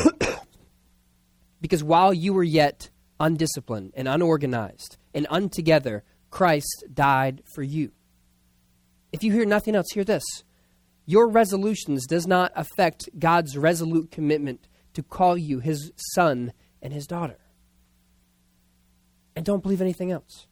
because 1.61 1.83
while 1.83 2.13
you 2.13 2.33
were 2.33 2.43
yet 2.43 2.89
undisciplined 3.19 3.93
and 3.95 4.07
unorganized 4.07 4.97
and 5.13 5.27
untogether, 5.29 6.03
Christ 6.29 6.85
died 6.93 7.43
for 7.53 7.61
you. 7.61 7.91
If 9.11 9.23
you 9.23 9.31
hear 9.31 9.45
nothing 9.45 9.75
else, 9.75 9.87
hear 9.93 10.03
this. 10.03 10.23
Your 11.05 11.27
resolutions 11.27 12.07
does 12.07 12.25
not 12.25 12.51
affect 12.55 13.09
God's 13.19 13.57
resolute 13.57 14.11
commitment 14.11 14.67
to 14.93 15.03
call 15.03 15.37
you 15.37 15.59
his 15.59 15.91
son 16.13 16.53
and 16.81 16.93
his 16.93 17.05
daughter. 17.05 17.37
And 19.35 19.45
don't 19.45 19.61
believe 19.61 19.81
anything 19.81 20.11
else. 20.11 20.47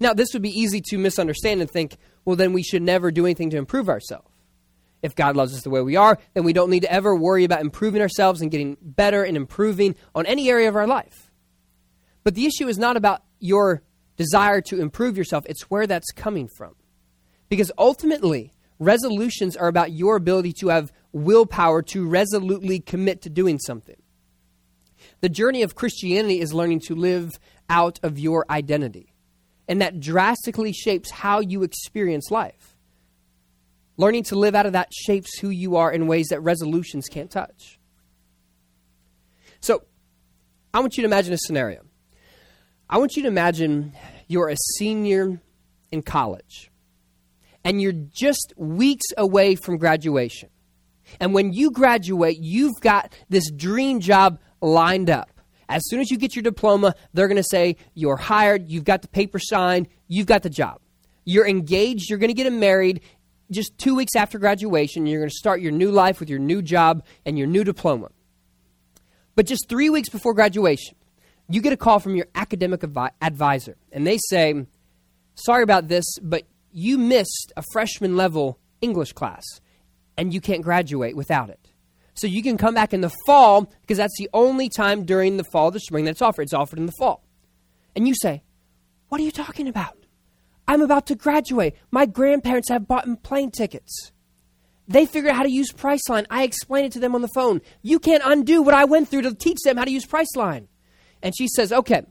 Now, 0.00 0.14
this 0.14 0.32
would 0.32 0.42
be 0.42 0.58
easy 0.58 0.80
to 0.90 0.98
misunderstand 0.98 1.60
and 1.60 1.70
think, 1.70 1.96
well, 2.24 2.36
then 2.36 2.52
we 2.52 2.62
should 2.62 2.82
never 2.82 3.10
do 3.10 3.26
anything 3.26 3.50
to 3.50 3.56
improve 3.56 3.88
ourselves. 3.88 4.28
If 5.02 5.14
God 5.14 5.36
loves 5.36 5.54
us 5.54 5.62
the 5.62 5.70
way 5.70 5.82
we 5.82 5.96
are, 5.96 6.18
then 6.32 6.44
we 6.44 6.54
don't 6.54 6.70
need 6.70 6.80
to 6.80 6.92
ever 6.92 7.14
worry 7.14 7.44
about 7.44 7.60
improving 7.60 8.00
ourselves 8.00 8.40
and 8.40 8.50
getting 8.50 8.78
better 8.80 9.22
and 9.22 9.36
improving 9.36 9.96
on 10.14 10.24
any 10.24 10.48
area 10.48 10.68
of 10.68 10.76
our 10.76 10.86
life. 10.86 11.30
But 12.22 12.34
the 12.34 12.46
issue 12.46 12.68
is 12.68 12.78
not 12.78 12.96
about 12.96 13.22
your 13.38 13.82
desire 14.16 14.62
to 14.62 14.80
improve 14.80 15.18
yourself, 15.18 15.44
it's 15.46 15.70
where 15.70 15.86
that's 15.86 16.10
coming 16.12 16.48
from. 16.56 16.74
Because 17.50 17.70
ultimately, 17.76 18.52
resolutions 18.78 19.56
are 19.56 19.68
about 19.68 19.92
your 19.92 20.16
ability 20.16 20.54
to 20.60 20.68
have 20.68 20.92
willpower 21.12 21.82
to 21.82 22.08
resolutely 22.08 22.80
commit 22.80 23.22
to 23.22 23.30
doing 23.30 23.58
something. 23.58 23.96
The 25.20 25.28
journey 25.28 25.62
of 25.62 25.74
Christianity 25.74 26.40
is 26.40 26.54
learning 26.54 26.80
to 26.86 26.94
live 26.94 27.38
out 27.68 28.00
of 28.02 28.18
your 28.18 28.46
identity. 28.50 29.13
And 29.66 29.80
that 29.80 30.00
drastically 30.00 30.72
shapes 30.72 31.10
how 31.10 31.40
you 31.40 31.62
experience 31.62 32.30
life. 32.30 32.76
Learning 33.96 34.24
to 34.24 34.36
live 34.36 34.54
out 34.54 34.66
of 34.66 34.72
that 34.72 34.92
shapes 34.92 35.38
who 35.38 35.48
you 35.48 35.76
are 35.76 35.90
in 35.90 36.06
ways 36.06 36.28
that 36.28 36.40
resolutions 36.40 37.06
can't 37.08 37.30
touch. 37.30 37.78
So, 39.60 39.84
I 40.74 40.80
want 40.80 40.96
you 40.96 41.02
to 41.02 41.06
imagine 41.06 41.32
a 41.32 41.38
scenario. 41.38 41.82
I 42.90 42.98
want 42.98 43.16
you 43.16 43.22
to 43.22 43.28
imagine 43.28 43.94
you're 44.26 44.48
a 44.48 44.56
senior 44.76 45.40
in 45.90 46.02
college 46.02 46.70
and 47.64 47.80
you're 47.80 47.92
just 47.92 48.52
weeks 48.56 49.06
away 49.16 49.54
from 49.54 49.78
graduation. 49.78 50.50
And 51.20 51.32
when 51.32 51.52
you 51.52 51.70
graduate, 51.70 52.38
you've 52.40 52.80
got 52.80 53.12
this 53.28 53.50
dream 53.50 54.00
job 54.00 54.38
lined 54.60 55.10
up. 55.10 55.30
As 55.68 55.82
soon 55.88 56.00
as 56.00 56.10
you 56.10 56.18
get 56.18 56.34
your 56.36 56.42
diploma, 56.42 56.94
they're 57.12 57.28
going 57.28 57.36
to 57.36 57.48
say 57.48 57.76
you're 57.94 58.16
hired, 58.16 58.68
you've 58.68 58.84
got 58.84 59.02
the 59.02 59.08
paper 59.08 59.38
signed, 59.38 59.88
you've 60.08 60.26
got 60.26 60.42
the 60.42 60.50
job. 60.50 60.80
You're 61.24 61.46
engaged, 61.46 62.10
you're 62.10 62.18
going 62.18 62.34
to 62.34 62.34
get 62.34 62.52
married, 62.52 63.00
just 63.50 63.76
two 63.78 63.94
weeks 63.94 64.14
after 64.16 64.38
graduation, 64.38 65.06
you're 65.06 65.20
going 65.20 65.30
to 65.30 65.36
start 65.36 65.60
your 65.60 65.72
new 65.72 65.90
life 65.90 66.20
with 66.20 66.28
your 66.28 66.38
new 66.38 66.62
job 66.62 67.04
and 67.24 67.38
your 67.38 67.46
new 67.46 67.64
diploma. 67.64 68.10
But 69.34 69.46
just 69.46 69.68
three 69.68 69.90
weeks 69.90 70.08
before 70.08 70.34
graduation, 70.34 70.96
you 71.48 71.60
get 71.60 71.72
a 71.72 71.76
call 71.76 71.98
from 71.98 72.16
your 72.16 72.26
academic 72.34 72.80
advi- 72.80 73.10
advisor, 73.20 73.76
and 73.92 74.06
they 74.06 74.18
say, 74.28 74.66
Sorry 75.34 75.64
about 75.64 75.88
this, 75.88 76.04
but 76.22 76.44
you 76.70 76.96
missed 76.96 77.52
a 77.56 77.62
freshman 77.72 78.16
level 78.16 78.58
English 78.80 79.12
class, 79.12 79.44
and 80.16 80.32
you 80.32 80.40
can't 80.40 80.62
graduate 80.62 81.16
without 81.16 81.50
it. 81.50 81.63
So 82.14 82.26
you 82.26 82.42
can 82.42 82.56
come 82.56 82.74
back 82.74 82.92
in 82.94 83.00
the 83.00 83.12
fall 83.26 83.72
because 83.82 83.98
that's 83.98 84.16
the 84.18 84.30
only 84.32 84.68
time 84.68 85.04
during 85.04 85.36
the 85.36 85.44
fall, 85.44 85.70
the 85.70 85.80
spring 85.80 86.04
that 86.04 86.12
it's 86.12 86.22
offered. 86.22 86.42
It's 86.42 86.52
offered 86.52 86.78
in 86.78 86.86
the 86.86 86.94
fall. 86.98 87.24
And 87.96 88.06
you 88.06 88.14
say, 88.14 88.42
What 89.08 89.20
are 89.20 89.24
you 89.24 89.32
talking 89.32 89.68
about? 89.68 89.96
I'm 90.66 90.80
about 90.80 91.06
to 91.08 91.14
graduate. 91.14 91.74
My 91.90 92.06
grandparents 92.06 92.70
have 92.70 92.88
bought 92.88 93.22
plane 93.22 93.50
tickets. 93.50 94.12
They 94.86 95.06
figured 95.06 95.30
out 95.30 95.36
how 95.36 95.42
to 95.42 95.50
use 95.50 95.72
Priceline. 95.72 96.26
I 96.30 96.42
explained 96.42 96.86
it 96.86 96.92
to 96.92 97.00
them 97.00 97.14
on 97.14 97.22
the 97.22 97.28
phone. 97.34 97.60
You 97.82 97.98
can't 97.98 98.22
undo 98.24 98.62
what 98.62 98.74
I 98.74 98.84
went 98.84 99.08
through 99.08 99.22
to 99.22 99.34
teach 99.34 99.58
them 99.64 99.76
how 99.76 99.84
to 99.84 99.90
use 99.90 100.06
Priceline. 100.06 100.68
And 101.22 101.34
she 101.36 101.48
says, 101.48 101.72
okay, 101.72 102.02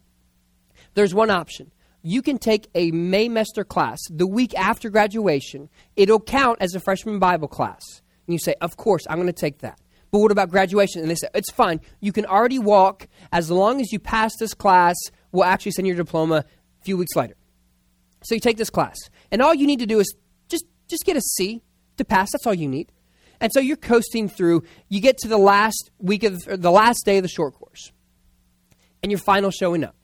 there's 0.95 1.13
one 1.13 1.29
option. 1.29 1.71
You 2.01 2.21
can 2.21 2.37
take 2.37 2.67
a 2.75 2.91
Maymester 2.91 3.67
class 3.67 3.99
the 4.09 4.27
week 4.27 4.57
after 4.57 4.89
graduation. 4.89 5.69
It'll 5.95 6.19
count 6.19 6.57
as 6.61 6.75
a 6.75 6.79
freshman 6.79 7.19
Bible 7.19 7.47
class. 7.47 7.81
And 8.27 8.33
you 8.33 8.39
say, 8.39 8.55
of 8.59 8.75
course, 8.75 9.05
I'm 9.09 9.17
going 9.17 9.27
to 9.27 9.33
take 9.33 9.59
that. 9.59 9.79
But 10.13 10.19
what 10.19 10.31
about 10.31 10.51
graduation? 10.51 11.01
And 11.01 11.09
they 11.09 11.15
say, 11.15 11.27
it's 11.33 11.51
fine. 11.51 11.81
You 11.99 12.11
can 12.11 12.27
already 12.27 12.59
walk 12.59 13.07
as 13.31 13.49
long 13.49 13.81
as 13.81 13.91
you 13.91 13.97
pass 13.97 14.31
this 14.39 14.53
class. 14.53 14.95
We'll 15.31 15.43
actually 15.43 15.71
send 15.71 15.87
your 15.87 15.95
diploma 15.95 16.45
a 16.45 16.83
few 16.83 16.97
weeks 16.97 17.15
later. 17.15 17.33
So 18.23 18.35
you 18.35 18.39
take 18.39 18.57
this 18.57 18.69
class. 18.69 18.95
And 19.31 19.41
all 19.41 19.55
you 19.55 19.65
need 19.65 19.79
to 19.79 19.87
do 19.87 19.99
is 19.99 20.15
just, 20.49 20.65
just 20.87 21.03
get 21.03 21.17
a 21.17 21.21
C 21.21 21.63
to 21.97 22.05
pass. 22.05 22.31
That's 22.31 22.45
all 22.45 22.53
you 22.53 22.67
need. 22.67 22.91
And 23.41 23.51
so 23.51 23.59
you're 23.59 23.75
coasting 23.75 24.29
through. 24.29 24.61
You 24.87 25.01
get 25.01 25.17
to 25.17 25.27
the 25.27 25.39
last 25.39 25.89
week 25.97 26.23
of 26.23 26.43
the 26.45 26.71
last 26.71 27.05
day 27.05 27.17
of 27.17 27.23
the 27.23 27.27
short 27.27 27.55
course, 27.55 27.91
and 29.01 29.11
your 29.11 29.19
final 29.19 29.49
showing 29.49 29.83
up, 29.83 29.95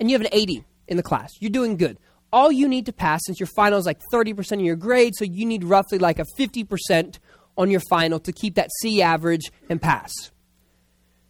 and 0.00 0.10
you 0.10 0.16
have 0.16 0.26
an 0.26 0.32
80 0.32 0.64
in 0.88 0.96
the 0.96 1.04
class. 1.04 1.30
You're 1.40 1.50
doing 1.50 1.76
good. 1.76 1.96
All 2.32 2.50
you 2.50 2.66
need 2.66 2.86
to 2.86 2.92
pass, 2.92 3.20
since 3.24 3.38
your 3.38 3.46
final 3.46 3.78
is 3.78 3.86
like 3.86 4.00
30% 4.12 4.52
of 4.54 4.60
your 4.62 4.74
grade, 4.74 5.14
so 5.14 5.24
you 5.24 5.46
need 5.46 5.62
roughly 5.62 5.98
like 5.98 6.18
a 6.18 6.24
50% 6.36 7.18
on 7.56 7.70
your 7.70 7.80
final 7.88 8.18
to 8.20 8.32
keep 8.32 8.54
that 8.56 8.70
C 8.80 9.02
average 9.02 9.52
and 9.68 9.80
pass. 9.80 10.12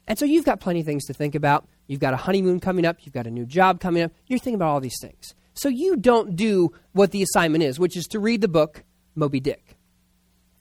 And 0.07 0.19
so 0.19 0.25
you've 0.25 0.45
got 0.45 0.61
plenty 0.61 0.81
of 0.81 0.87
things 0.87 1.05
to 1.07 1.15
think 1.15 1.35
about. 1.35 1.67
You've 1.87 2.01
got 2.01 2.15
a 2.15 2.19
honeymoon 2.19 2.61
coming 2.61 2.85
up. 2.85 2.99
You've 3.01 3.15
got 3.15 3.27
a 3.27 3.31
new 3.31 3.47
job 3.47 3.81
coming 3.81 4.03
up. 4.03 4.13
You're 4.27 4.39
thinking 4.39 4.55
about 4.55 4.71
all 4.71 4.81
these 4.81 4.99
things. 5.01 5.35
So 5.55 5.69
you 5.69 5.97
don't 5.97 6.37
do 6.37 6.73
what 6.93 7.11
the 7.11 7.23
assignment 7.23 7.65
is, 7.65 7.79
which 7.79 7.97
is 7.97 8.05
to 8.07 8.19
read 8.19 8.41
the 8.41 8.49
book 8.49 8.85
Moby 9.15 9.41
Dick. 9.41 9.77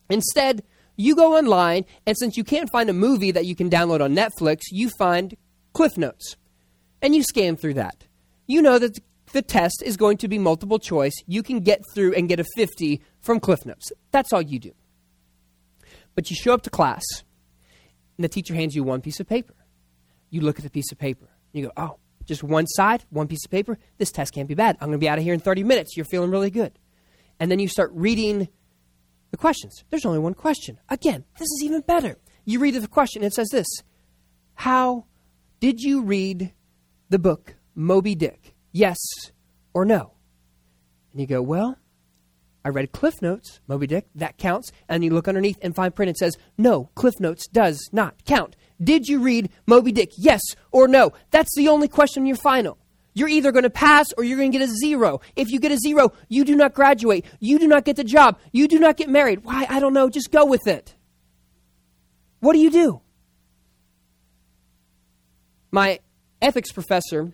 Instead, 0.09 0.63
you 0.95 1.15
go 1.15 1.35
online, 1.35 1.85
and 2.05 2.15
since 2.17 2.37
you 2.37 2.43
can't 2.43 2.69
find 2.69 2.89
a 2.89 2.93
movie 2.93 3.31
that 3.31 3.45
you 3.45 3.55
can 3.55 3.69
download 3.69 4.01
on 4.01 4.15
Netflix, 4.15 4.61
you 4.69 4.89
find 4.89 5.35
Cliff 5.73 5.97
Notes. 5.97 6.35
And 7.01 7.15
you 7.15 7.23
scan 7.23 7.57
through 7.57 7.73
that. 7.75 8.05
You 8.45 8.61
know 8.61 8.77
that 8.77 8.99
the 9.31 9.41
test 9.41 9.81
is 9.83 9.97
going 9.97 10.17
to 10.17 10.27
be 10.27 10.37
multiple 10.37 10.77
choice. 10.77 11.15
You 11.25 11.41
can 11.41 11.61
get 11.61 11.81
through 11.93 12.13
and 12.13 12.29
get 12.29 12.39
a 12.39 12.45
50 12.55 13.01
from 13.19 13.39
Cliff 13.39 13.65
Notes. 13.65 13.91
That's 14.11 14.31
all 14.31 14.41
you 14.41 14.59
do. 14.59 14.71
But 16.15 16.29
you 16.29 16.35
show 16.35 16.53
up 16.53 16.61
to 16.63 16.69
class, 16.69 17.03
and 18.17 18.23
the 18.23 18.29
teacher 18.29 18.53
hands 18.53 18.75
you 18.75 18.83
one 18.83 19.01
piece 19.01 19.19
of 19.19 19.27
paper. 19.27 19.55
You 20.29 20.41
look 20.41 20.57
at 20.57 20.63
the 20.63 20.69
piece 20.69 20.91
of 20.91 20.97
paper. 20.97 21.29
You 21.51 21.65
go, 21.65 21.71
oh, 21.77 21.97
just 22.25 22.43
one 22.43 22.67
side, 22.67 23.03
one 23.09 23.27
piece 23.27 23.45
of 23.45 23.51
paper. 23.51 23.77
This 23.97 24.11
test 24.11 24.33
can't 24.33 24.47
be 24.47 24.55
bad. 24.55 24.77
I'm 24.79 24.87
going 24.87 24.99
to 24.99 25.03
be 25.03 25.09
out 25.09 25.17
of 25.17 25.23
here 25.23 25.33
in 25.33 25.39
30 25.39 25.63
minutes. 25.63 25.95
You're 25.95 26.05
feeling 26.05 26.31
really 26.31 26.49
good. 26.49 26.77
And 27.39 27.51
then 27.51 27.59
you 27.59 27.67
start 27.67 27.91
reading 27.93 28.47
the 29.31 29.37
questions. 29.37 29.83
There's 29.89 30.05
only 30.05 30.19
one 30.19 30.33
question. 30.33 30.79
Again, 30.89 31.25
this 31.37 31.47
is 31.47 31.61
even 31.63 31.81
better. 31.81 32.17
You 32.45 32.59
read 32.59 32.75
the 32.75 32.87
question, 32.87 33.23
it 33.23 33.33
says 33.33 33.49
this 33.49 33.67
How 34.55 35.05
did 35.59 35.81
you 35.81 36.03
read 36.03 36.53
the 37.09 37.19
book 37.19 37.55
Moby 37.75 38.15
Dick? 38.15 38.53
Yes 38.71 38.99
or 39.73 39.85
no? 39.85 40.13
And 41.11 41.21
you 41.21 41.27
go, 41.27 41.41
Well, 41.41 41.77
I 42.65 42.69
read 42.69 42.91
Cliff 42.91 43.21
Notes, 43.21 43.59
Moby 43.67 43.87
Dick, 43.87 44.05
that 44.15 44.37
counts. 44.37 44.71
And 44.87 45.03
you 45.03 45.11
look 45.11 45.27
underneath 45.27 45.57
and 45.61 45.75
find 45.75 45.93
print, 45.93 46.09
it 46.09 46.17
says, 46.17 46.37
No, 46.57 46.89
Cliff 46.95 47.19
Notes 47.19 47.47
does 47.47 47.89
not 47.91 48.23
count. 48.25 48.55
Did 48.81 49.07
you 49.07 49.19
read 49.19 49.49
Moby 49.65 49.91
Dick? 49.91 50.11
Yes 50.17 50.41
or 50.71 50.87
no? 50.87 51.11
That's 51.31 51.53
the 51.55 51.67
only 51.67 51.87
question 51.87 52.23
in 52.23 52.27
your 52.27 52.37
final. 52.37 52.77
You're 53.13 53.29
either 53.29 53.51
going 53.51 53.63
to 53.63 53.69
pass 53.69 54.07
or 54.17 54.23
you're 54.23 54.37
going 54.37 54.51
to 54.51 54.57
get 54.57 54.67
a 54.67 54.71
zero. 54.71 55.21
If 55.35 55.51
you 55.51 55.59
get 55.59 55.71
a 55.71 55.77
zero, 55.77 56.13
you 56.29 56.43
do 56.43 56.55
not 56.55 56.73
graduate. 56.73 57.25
You 57.39 57.59
do 57.59 57.67
not 57.67 57.85
get 57.85 57.95
the 57.95 58.03
job. 58.03 58.39
You 58.51 58.67
do 58.67 58.79
not 58.79 58.97
get 58.97 59.09
married. 59.09 59.43
Why? 59.43 59.67
I 59.69 59.79
don't 59.79 59.93
know. 59.93 60.09
Just 60.09 60.31
go 60.31 60.45
with 60.45 60.67
it. 60.67 60.95
What 62.39 62.53
do 62.53 62.59
you 62.59 62.71
do? 62.71 63.01
My 65.71 65.99
ethics 66.41 66.71
professor 66.71 67.33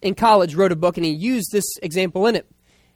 in 0.00 0.14
college 0.14 0.54
wrote 0.54 0.72
a 0.72 0.76
book 0.76 0.96
and 0.96 1.04
he 1.04 1.12
used 1.12 1.50
this 1.50 1.64
example 1.82 2.26
in 2.26 2.36
it. 2.36 2.46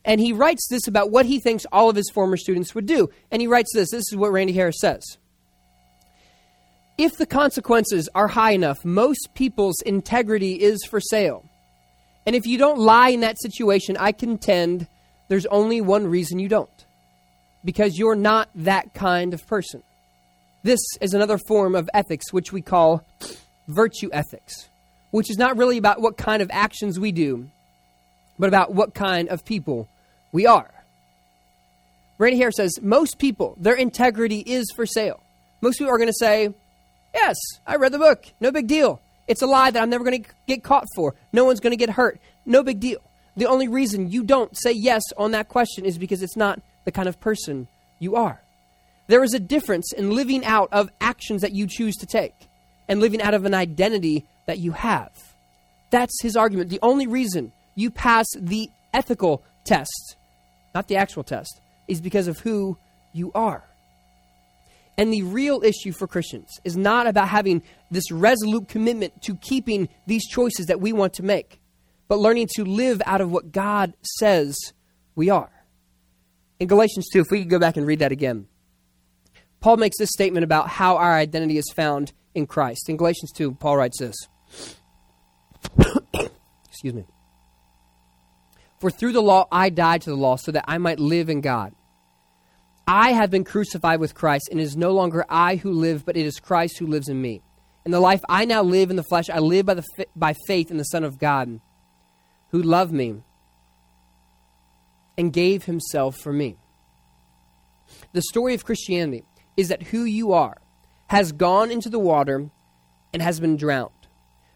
And 0.05 0.21
he 0.21 0.33
writes 0.33 0.67
this 0.69 0.87
about 0.89 1.11
what 1.11 1.27
he 1.27 1.41
thinks 1.41 1.67
all 1.73 1.91
of 1.91 1.97
his 1.97 2.11
former 2.11 2.37
students 2.37 2.75
would 2.75 2.87
do. 2.87 3.11
And 3.31 3.43
he 3.43 3.49
writes 3.49 3.71
this 3.75 3.91
this 3.91 4.11
is 4.11 4.17
what 4.17 4.33
Randy 4.33 4.53
Harris 4.53 4.81
says. 4.81 5.19
If 6.97 7.17
the 7.17 7.27
consequences 7.27 8.09
are 8.15 8.29
high 8.29 8.53
enough, 8.53 8.85
most 8.85 9.29
people's 9.35 9.81
integrity 9.83 10.55
is 10.55 10.85
for 10.85 11.01
sale. 11.01 11.49
And 12.27 12.35
if 12.35 12.47
you 12.47 12.59
don't 12.59 12.79
lie 12.79 13.11
in 13.11 13.21
that 13.21 13.41
situation, 13.41 13.97
I 13.97 14.13
contend 14.13 14.89
there's 15.29 15.47
only 15.47 15.81
one 15.81 16.07
reason 16.07 16.39
you 16.39 16.49
don't 16.49 16.69
because 17.65 17.99
you're 17.99 18.17
not 18.17 18.51
that 18.55 18.95
kind 18.95 19.33
of 19.33 19.47
person. 19.47 19.83
This 20.65 20.81
is 21.01 21.15
another 21.15 21.39
form 21.39 21.75
of 21.75 21.89
ethics, 21.95 22.33
which 22.33 22.53
we 22.53 22.63
call 22.63 23.07
virtue 23.69 24.11
ethics, 24.13 24.69
which 25.11 25.31
is 25.31 25.39
not 25.39 25.57
really 25.57 25.79
about 25.79 26.01
what 26.01 26.17
kind 26.17 26.43
of 26.43 26.51
actions 26.53 26.99
we 26.99 27.13
do, 27.13 27.49
but 28.39 28.49
about 28.49 28.75
what 28.75 28.95
kind 28.95 29.29
of 29.29 29.45
people 29.45 29.89
we 30.33 30.47
are. 30.47 30.71
Randy 32.19 32.39
Harris 32.39 32.57
says 32.57 32.79
most 32.83 33.19
people, 33.19 33.57
their 33.61 33.75
integrity 33.75 34.41
is 34.41 34.67
for 34.75 34.87
sale. 34.87 35.21
Most 35.61 35.79
people 35.79 35.93
are 35.93 35.99
going 35.99 36.09
to 36.09 36.15
say, 36.15 36.53
Yes, 37.15 37.37
I 37.67 37.77
read 37.77 37.93
the 37.93 37.99
book. 37.99 38.27
No 38.41 38.53
big 38.53 38.67
deal. 38.67 39.01
It's 39.27 39.43
a 39.43 39.47
lie 39.47 39.71
that 39.71 39.83
I'm 39.83 39.91
never 39.91 40.05
going 40.05 40.23
to 40.23 40.31
get 40.47 40.63
caught 40.63 40.87
for. 40.95 41.15
No 41.33 41.45
one's 41.45 41.61
going 41.61 41.73
to 41.73 41.77
get 41.77 41.91
hurt. 41.91 42.21
No 42.45 42.63
big 42.63 42.81
deal. 42.81 43.01
The 43.37 43.47
only 43.47 43.69
reason 43.69 44.11
you 44.11 44.25
don't 44.25 44.57
say 44.57 44.73
yes 44.73 45.03
on 45.17 45.31
that 45.33 45.49
question 45.49 45.85
is 45.85 45.99
because 45.99 46.23
it's 46.23 46.37
not 46.37 46.61
the 46.85 46.93
kind 46.93 47.09
of 47.09 47.21
person 47.21 47.69
you 47.99 48.17
are. 48.17 48.41
There 49.07 49.23
is 49.23 49.33
a 49.33 49.39
difference 49.41 49.93
in 49.93 50.15
living 50.15 50.45
out 50.45 50.69
of 50.73 50.91
actions 51.01 51.43
that 51.43 51.53
you 51.53 51.67
choose 51.67 51.97
to 51.97 52.07
take 52.07 52.35
and 52.89 53.01
living 53.01 53.23
out 53.23 53.35
of 53.35 53.45
an 53.45 53.55
identity 53.55 54.27
that 54.47 54.59
you 54.59 54.73
have. 54.73 55.13
That's 55.91 56.21
his 56.23 56.37
argument. 56.37 56.71
The 56.71 56.81
only 56.83 57.07
reason 57.07 57.53
you 57.79 57.93
pass 57.93 58.27
the 58.37 58.69
ethical 58.93 59.45
test, 59.65 60.17
not 60.75 60.89
the 60.89 60.97
actual 60.97 61.23
test, 61.23 61.61
is 61.87 62.01
because 62.01 62.27
of 62.27 62.41
who 62.41 62.77
you 63.13 63.31
are. 63.37 63.63
And 64.97 65.13
the 65.13 65.23
real 65.23 65.63
issue 65.63 65.93
for 65.93 66.09
Christians 66.09 66.51
is 66.65 66.77
not 66.77 67.07
about 67.07 67.29
having 67.29 67.63
this 67.89 68.11
resolute 68.11 68.67
commitment 68.67 69.23
to 69.23 69.37
keeping 69.37 69.89
these 70.09 70.27
choices 70.27 70.67
that 70.67 70.81
we 70.81 70.93
want 70.93 71.13
to 71.15 71.23
make, 71.23 71.61
but 72.09 72.19
learning 72.19 72.49
to 72.57 72.65
live 72.65 73.01
out 73.07 73.21
of 73.21 73.31
what 73.31 73.53
God 73.53 73.95
says 74.03 74.57
we 75.15 75.31
are. 75.31 75.53
In 76.59 76.67
Galatians 76.67 77.09
2, 77.13 77.21
if 77.21 77.27
we 77.31 77.43
could 77.43 77.51
go 77.51 77.61
back 77.61 77.77
and 77.77 77.87
read 77.87 78.01
that 78.01 78.11
again, 78.11 78.49
Paul 79.61 79.77
makes 79.77 79.99
this 79.99 80.11
statement 80.11 80.43
about 80.43 80.69
how 80.69 80.97
our 80.97 81.13
identity 81.13 81.59
is 81.59 81.73
found 81.77 82.13
in 82.35 82.49
Christ. 82.49 82.89
In 82.89 82.97
Galatians 82.97 83.31
2, 83.37 83.53
Paul 83.53 83.77
writes 83.77 84.01
this 84.01 84.17
Excuse 86.69 86.95
me. 86.95 87.05
For 88.79 88.91
through 88.91 89.13
the 89.13 89.21
law 89.21 89.47
I 89.51 89.71
died 89.71 90.03
to 90.03 90.11
the 90.11 90.17
law 90.17 90.37
so 90.37 90.53
that 90.53 90.65
I 90.69 90.79
might 90.79 91.01
live 91.01 91.29
in 91.29 91.41
God. 91.41 91.75
I 92.87 93.13
have 93.13 93.31
been 93.31 93.45
crucified 93.45 94.01
with 94.01 94.15
Christ, 94.15 94.49
and 94.51 94.59
it 94.59 94.63
is 94.63 94.77
no 94.77 94.93
longer 94.93 95.25
I 95.29 95.57
who 95.57 95.73
live, 95.73 96.07
but 96.07 96.17
it 96.17 96.25
is 96.25 96.41
Christ 96.41 96.79
who 96.79 96.87
lives 96.87 97.09
in 97.09 97.21
me. 97.21 97.43
In 97.85 97.93
the 97.93 98.01
life 98.01 98.23
I 98.29 98.45
now 98.45 98.63
live 98.63 98.91
in 98.91 98.97
the 98.97 99.03
flesh, 99.03 99.29
I 99.29 99.41
live 99.41 99.67
by, 99.67 99.75
the, 99.75 100.07
by 100.17 100.35
faith 100.47 100.71
in 100.71 100.79
the 100.79 100.85
Son 100.85 101.05
of 101.05 101.19
God, 101.19 101.61
who 102.51 102.63
loved 102.63 102.93
me 102.93 103.23
and 105.19 105.33
gave 105.33 105.65
himself 105.65 106.17
for 106.17 106.33
me. 106.33 106.57
The 108.13 108.23
story 108.23 108.55
of 108.55 108.65
Christianity 108.65 109.25
is 109.57 109.69
that 109.69 109.83
who 109.83 110.05
you 110.05 110.33
are 110.33 110.59
has 111.09 111.33
gone 111.33 111.71
into 111.71 111.91
the 111.91 111.99
water 111.99 112.49
and 113.13 113.23
has 113.23 113.41
been 113.41 113.57
drowned. 113.57 113.91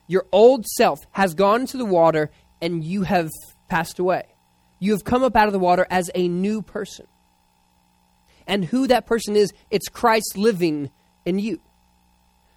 Your 0.07 0.27
old 0.33 0.67
self 0.67 1.01
has 1.13 1.35
gone 1.35 1.63
into 1.63 1.77
the 1.77 1.85
water 1.85 2.31
and 2.61 2.85
you 2.85 3.03
have 3.03 3.31
passed 3.73 3.99
away. 3.99 4.25
You 4.81 4.93
have 4.93 5.03
come 5.03 5.23
up 5.23 5.35
out 5.35 5.47
of 5.47 5.55
the 5.55 5.59
water 5.59 5.87
as 5.89 6.11
a 6.15 6.29
new 6.29 6.61
person 6.61 7.07
and 8.47 8.67
who 8.67 8.87
that 8.89 9.07
person 9.07 9.35
is, 9.35 9.51
it's 9.71 9.89
Christ 9.89 10.37
living 10.37 10.91
in 11.25 11.39
you. 11.39 11.59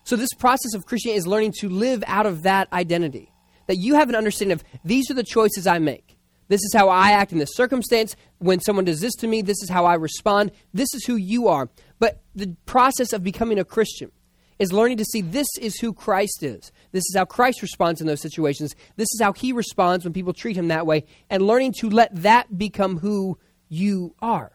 So, 0.03 0.17
this 0.17 0.33
process 0.33 0.73
of 0.73 0.85
Christianity 0.85 1.19
is 1.19 1.25
learning 1.25 1.53
to 1.59 1.69
live 1.69 2.03
out 2.05 2.25
of 2.25 2.43
that 2.43 2.71
identity. 2.73 3.31
That 3.67 3.77
you 3.77 3.95
have 3.95 4.09
an 4.09 4.15
understanding 4.15 4.53
of 4.53 4.63
these 4.83 5.09
are 5.09 5.13
the 5.13 5.23
choices 5.23 5.65
I 5.65 5.79
make. 5.79 6.17
This 6.49 6.61
is 6.63 6.73
how 6.75 6.89
I 6.89 7.11
act 7.11 7.31
in 7.31 7.39
this 7.39 7.55
circumstance. 7.55 8.17
When 8.39 8.59
someone 8.59 8.83
does 8.83 8.99
this 8.99 9.15
to 9.15 9.27
me, 9.27 9.41
this 9.41 9.63
is 9.63 9.69
how 9.69 9.85
I 9.85 9.93
respond. 9.93 10.51
This 10.73 10.93
is 10.93 11.05
who 11.05 11.15
you 11.15 11.47
are. 11.47 11.69
But 11.97 12.21
the 12.35 12.55
process 12.65 13.13
of 13.13 13.23
becoming 13.23 13.57
a 13.57 13.63
Christian 13.63 14.11
is 14.57 14.71
learning 14.71 14.97
to 14.97 15.05
see 15.05 15.21
this 15.21 15.47
is 15.59 15.79
who 15.79 15.93
Christ 15.93 16.43
is. 16.43 16.71
This 16.91 17.03
is 17.09 17.15
how 17.15 17.25
Christ 17.25 17.61
responds 17.61 18.01
in 18.01 18.07
those 18.07 18.21
situations. 18.21 18.75
This 18.95 19.09
is 19.13 19.19
how 19.21 19.33
he 19.33 19.51
responds 19.51 20.05
when 20.05 20.13
people 20.13 20.33
treat 20.33 20.55
him 20.55 20.69
that 20.69 20.87
way. 20.87 21.05
And 21.29 21.45
learning 21.45 21.73
to 21.79 21.89
let 21.89 22.15
that 22.23 22.57
become 22.57 22.97
who 22.97 23.37
you 23.67 24.15
are. 24.21 24.51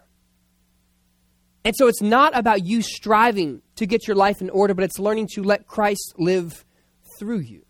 And 1.64 1.76
so 1.76 1.88
it's 1.88 2.00
not 2.00 2.36
about 2.36 2.64
you 2.64 2.80
striving 2.80 3.60
to 3.76 3.86
get 3.86 4.06
your 4.06 4.16
life 4.16 4.40
in 4.40 4.48
order, 4.50 4.72
but 4.72 4.84
it's 4.84 4.98
learning 4.98 5.28
to 5.34 5.42
let 5.42 5.66
Christ 5.66 6.14
live 6.16 6.64
through 7.18 7.40
you. 7.40 7.66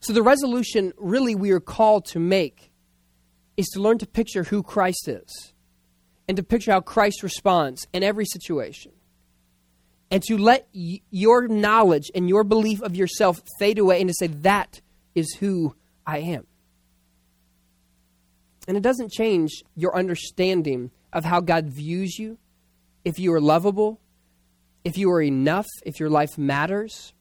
So 0.00 0.12
the 0.12 0.22
resolution 0.22 0.92
really 0.96 1.34
we 1.34 1.50
are 1.50 1.60
called 1.60 2.06
to 2.06 2.20
make 2.20 2.72
is 3.56 3.66
to 3.70 3.80
learn 3.80 3.98
to 3.98 4.06
picture 4.06 4.44
who 4.44 4.62
Christ 4.62 5.08
is 5.08 5.52
and 6.28 6.36
to 6.36 6.42
picture 6.42 6.70
how 6.70 6.80
Christ 6.80 7.22
responds 7.22 7.86
in 7.92 8.02
every 8.02 8.24
situation. 8.24 8.92
And 10.10 10.22
to 10.24 10.36
let 10.36 10.68
y- 10.74 11.00
your 11.10 11.46
knowledge 11.46 12.10
and 12.14 12.28
your 12.28 12.44
belief 12.44 12.82
of 12.82 12.96
yourself 12.96 13.40
fade 13.58 13.78
away 13.78 14.00
and 14.00 14.08
to 14.08 14.14
say, 14.14 14.26
that 14.28 14.80
is 15.14 15.36
who 15.38 15.74
I 16.06 16.18
am. 16.18 16.46
And 18.66 18.76
it 18.76 18.82
doesn't 18.82 19.12
change 19.12 19.64
your 19.74 19.96
understanding 19.96 20.90
of 21.12 21.24
how 21.24 21.40
God 21.40 21.66
views 21.66 22.18
you, 22.18 22.38
if 23.04 23.18
you 23.18 23.32
are 23.32 23.40
lovable, 23.40 24.00
if 24.84 24.96
you 24.96 25.10
are 25.10 25.22
enough, 25.22 25.66
if 25.84 25.98
your 25.98 26.10
life 26.10 26.38
matters, 26.38 27.12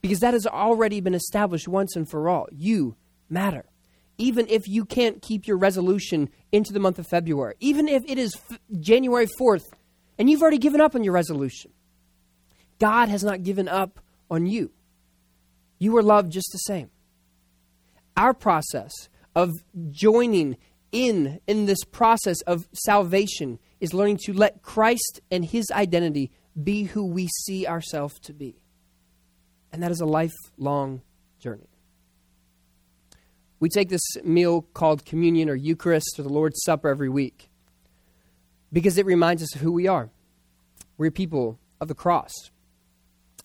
because 0.00 0.20
that 0.20 0.34
has 0.34 0.46
already 0.46 1.00
been 1.00 1.14
established 1.14 1.68
once 1.68 1.96
and 1.96 2.08
for 2.08 2.28
all. 2.28 2.46
You 2.52 2.96
matter. 3.28 3.66
Even 4.18 4.46
if 4.48 4.66
you 4.66 4.84
can't 4.84 5.20
keep 5.20 5.46
your 5.46 5.58
resolution 5.58 6.30
into 6.52 6.72
the 6.72 6.80
month 6.80 6.98
of 6.98 7.06
February, 7.06 7.54
even 7.60 7.88
if 7.88 8.02
it 8.08 8.18
is 8.18 8.34
f- 8.50 8.58
January 8.80 9.26
4th 9.38 9.64
and 10.18 10.30
you've 10.30 10.40
already 10.40 10.58
given 10.58 10.80
up 10.80 10.94
on 10.94 11.04
your 11.04 11.12
resolution, 11.12 11.72
God 12.78 13.08
has 13.08 13.24
not 13.24 13.42
given 13.42 13.68
up 13.68 14.00
on 14.30 14.46
you. 14.46 14.70
You 15.78 15.96
are 15.96 16.02
loved 16.02 16.32
just 16.32 16.50
the 16.52 16.58
same. 16.58 16.90
Our 18.16 18.34
process 18.34 18.92
of 19.34 19.52
joining 19.90 20.56
in 20.92 21.40
in 21.46 21.66
this 21.66 21.84
process 21.84 22.40
of 22.42 22.68
salvation 22.72 23.58
is 23.80 23.92
learning 23.92 24.18
to 24.24 24.32
let 24.32 24.62
Christ 24.62 25.20
and 25.30 25.44
his 25.44 25.70
identity 25.70 26.30
be 26.62 26.84
who 26.84 27.04
we 27.04 27.28
see 27.44 27.66
ourselves 27.66 28.18
to 28.20 28.32
be. 28.32 28.56
And 29.72 29.82
that 29.82 29.90
is 29.90 30.00
a 30.00 30.06
lifelong 30.06 31.02
journey. 31.38 31.68
We 33.60 33.68
take 33.68 33.88
this 33.88 34.02
meal 34.24 34.62
called 34.62 35.04
communion 35.04 35.48
or 35.48 35.54
Eucharist 35.54 36.18
or 36.18 36.22
the 36.22 36.30
Lord's 36.30 36.62
Supper 36.64 36.88
every 36.88 37.08
week 37.08 37.50
because 38.72 38.98
it 38.98 39.06
reminds 39.06 39.42
us 39.42 39.54
of 39.54 39.60
who 39.60 39.72
we 39.72 39.86
are. 39.86 40.10
We're 40.98 41.10
people 41.10 41.58
of 41.80 41.88
the 41.88 41.94
cross. 41.94 42.32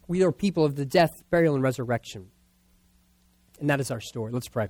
We 0.08 0.24
are 0.24 0.32
people 0.32 0.66
of 0.66 0.76
the 0.76 0.86
death, 0.86 1.24
burial, 1.30 1.56
and 1.56 1.64
resurrection. 1.64 2.32
And 3.60 3.70
that 3.70 3.80
is 3.80 3.92
our 3.92 4.02
story. 4.02 4.32
Let's 4.32 4.48
pray. 4.48 4.70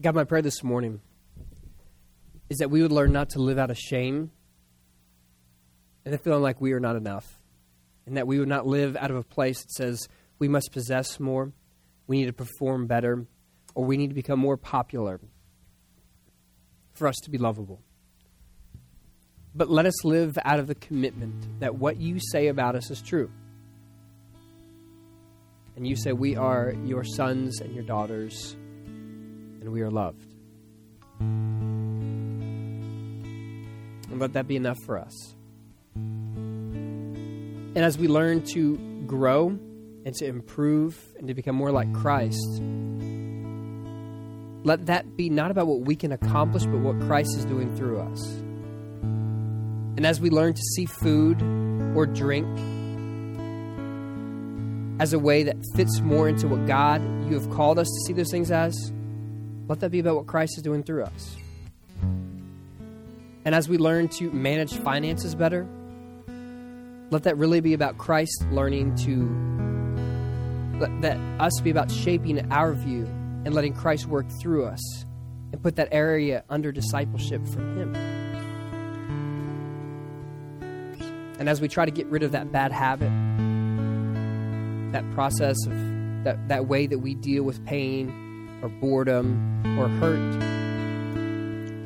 God, 0.00 0.14
my 0.16 0.24
prayer 0.24 0.42
this 0.42 0.64
morning 0.64 1.00
is 2.50 2.58
that 2.58 2.70
we 2.70 2.82
would 2.82 2.90
learn 2.90 3.12
not 3.12 3.30
to 3.30 3.38
live 3.38 3.56
out 3.56 3.70
of 3.70 3.78
shame 3.78 4.32
and 6.04 6.20
feeling 6.20 6.42
like 6.42 6.60
we 6.60 6.72
are 6.72 6.80
not 6.80 6.96
enough. 6.96 7.38
And 8.04 8.16
that 8.16 8.26
we 8.26 8.40
would 8.40 8.48
not 8.48 8.66
live 8.66 8.96
out 8.96 9.12
of 9.12 9.16
a 9.16 9.22
place 9.22 9.62
that 9.62 9.70
says 9.70 10.08
we 10.40 10.48
must 10.48 10.72
possess 10.72 11.20
more, 11.20 11.52
we 12.08 12.18
need 12.18 12.26
to 12.26 12.32
perform 12.32 12.88
better, 12.88 13.26
or 13.74 13.84
we 13.84 13.96
need 13.96 14.08
to 14.08 14.14
become 14.14 14.38
more 14.38 14.56
popular 14.56 15.20
for 16.92 17.08
us 17.08 17.16
to 17.24 17.30
be 17.30 17.38
lovable. 17.38 17.80
But 19.54 19.68
let 19.68 19.86
us 19.86 20.04
live 20.04 20.38
out 20.44 20.58
of 20.58 20.66
the 20.66 20.74
commitment 20.74 21.60
that 21.60 21.74
what 21.74 21.98
you 21.98 22.18
say 22.20 22.48
about 22.48 22.74
us 22.74 22.90
is 22.90 23.02
true. 23.02 23.30
And 25.76 25.86
you 25.86 25.96
say 25.96 26.12
we 26.12 26.36
are 26.36 26.74
your 26.84 27.04
sons 27.04 27.60
and 27.60 27.74
your 27.74 27.84
daughters 27.84 28.56
and 28.84 29.70
we 29.70 29.82
are 29.82 29.90
loved. 29.90 30.34
And 34.10 34.18
let 34.18 34.32
that 34.34 34.46
be 34.46 34.56
enough 34.56 34.78
for 34.84 34.98
us. 34.98 35.34
And 35.94 37.78
as 37.78 37.96
we 37.96 38.08
learn 38.08 38.42
to 38.52 38.76
grow 39.06 39.48
and 40.04 40.14
to 40.16 40.26
improve 40.26 40.98
and 41.16 41.28
to 41.28 41.34
become 41.34 41.56
more 41.56 41.70
like 41.70 41.92
Christ, 41.94 42.60
let 44.64 44.86
that 44.86 45.16
be 45.16 45.28
not 45.28 45.50
about 45.50 45.66
what 45.66 45.80
we 45.80 45.96
can 45.96 46.12
accomplish, 46.12 46.64
but 46.64 46.78
what 46.78 46.98
Christ 47.00 47.36
is 47.36 47.44
doing 47.44 47.74
through 47.76 48.00
us. 48.00 48.24
And 49.96 50.06
as 50.06 50.20
we 50.20 50.30
learn 50.30 50.54
to 50.54 50.62
see 50.62 50.86
food 50.86 51.42
or 51.96 52.06
drink 52.06 52.46
as 55.00 55.12
a 55.12 55.18
way 55.18 55.42
that 55.42 55.56
fits 55.74 56.00
more 56.00 56.28
into 56.28 56.46
what 56.46 56.66
God, 56.66 57.02
you 57.28 57.34
have 57.34 57.50
called 57.50 57.78
us 57.78 57.88
to 57.88 58.06
see 58.06 58.12
those 58.12 58.30
things 58.30 58.50
as, 58.50 58.92
let 59.68 59.80
that 59.80 59.90
be 59.90 59.98
about 59.98 60.16
what 60.16 60.26
Christ 60.26 60.56
is 60.56 60.62
doing 60.62 60.84
through 60.84 61.04
us. 61.04 61.36
And 63.44 63.54
as 63.54 63.68
we 63.68 63.78
learn 63.78 64.08
to 64.08 64.30
manage 64.30 64.74
finances 64.74 65.34
better, 65.34 65.66
let 67.10 67.24
that 67.24 67.36
really 67.36 67.60
be 67.60 67.74
about 67.74 67.98
Christ 67.98 68.44
learning 68.52 68.94
to 68.96 70.78
let 70.78 71.02
that 71.02 71.16
us 71.40 71.60
be 71.60 71.70
about 71.70 71.90
shaping 71.90 72.50
our 72.52 72.72
view 72.72 73.08
and 73.44 73.54
letting 73.54 73.74
Christ 73.74 74.06
work 74.06 74.26
through 74.40 74.66
us 74.66 75.04
and 75.52 75.62
put 75.62 75.76
that 75.76 75.88
area 75.92 76.44
under 76.48 76.72
discipleship 76.72 77.46
from 77.48 77.76
Him. 77.78 77.94
And 81.38 81.48
as 81.48 81.60
we 81.60 81.68
try 81.68 81.84
to 81.84 81.90
get 81.90 82.06
rid 82.06 82.22
of 82.22 82.32
that 82.32 82.52
bad 82.52 82.72
habit, 82.72 83.10
that 84.92 85.10
process 85.12 85.56
of 85.66 85.72
that, 86.24 86.48
that 86.48 86.66
way 86.68 86.86
that 86.86 86.98
we 86.98 87.14
deal 87.14 87.42
with 87.42 87.64
pain 87.66 88.58
or 88.62 88.68
boredom 88.68 89.78
or 89.78 89.88
hurt. 89.88 90.40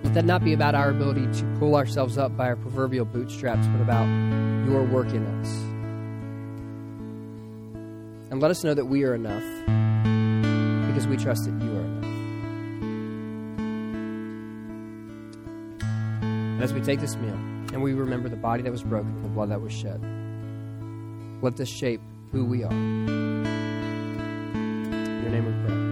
Let 0.04 0.14
that 0.14 0.24
not 0.26 0.44
be 0.44 0.52
about 0.52 0.74
our 0.74 0.90
ability 0.90 1.26
to 1.40 1.56
pull 1.58 1.74
ourselves 1.74 2.18
up 2.18 2.36
by 2.36 2.48
our 2.48 2.56
proverbial 2.56 3.06
bootstraps, 3.06 3.66
but 3.68 3.80
about 3.80 4.06
your 4.66 4.84
work 4.84 5.08
in 5.08 5.24
us. 5.26 5.48
And 8.30 8.40
let 8.42 8.50
us 8.50 8.62
know 8.62 8.74
that 8.74 8.84
we 8.84 9.04
are 9.04 9.14
enough 9.14 9.42
because 10.96 11.08
we 11.08 11.16
trust 11.18 11.44
that 11.44 11.50
you 11.62 11.70
are 11.76 11.80
enough. 11.82 12.04
And 16.22 16.62
as 16.62 16.72
we 16.72 16.80
take 16.80 17.00
this 17.00 17.16
meal 17.16 17.34
and 17.34 17.82
we 17.82 17.92
remember 17.92 18.30
the 18.30 18.36
body 18.36 18.62
that 18.62 18.72
was 18.72 18.82
broken 18.82 19.10
and 19.10 19.22
the 19.22 19.28
blood 19.28 19.50
that 19.50 19.60
was 19.60 19.74
shed, 19.74 20.00
let 21.42 21.54
this 21.58 21.68
shape 21.68 22.00
who 22.32 22.46
we 22.46 22.64
are. 22.64 22.72
In 22.72 23.44
your 25.22 25.32
name 25.32 25.44
we 25.44 25.52
pray. 25.66 25.85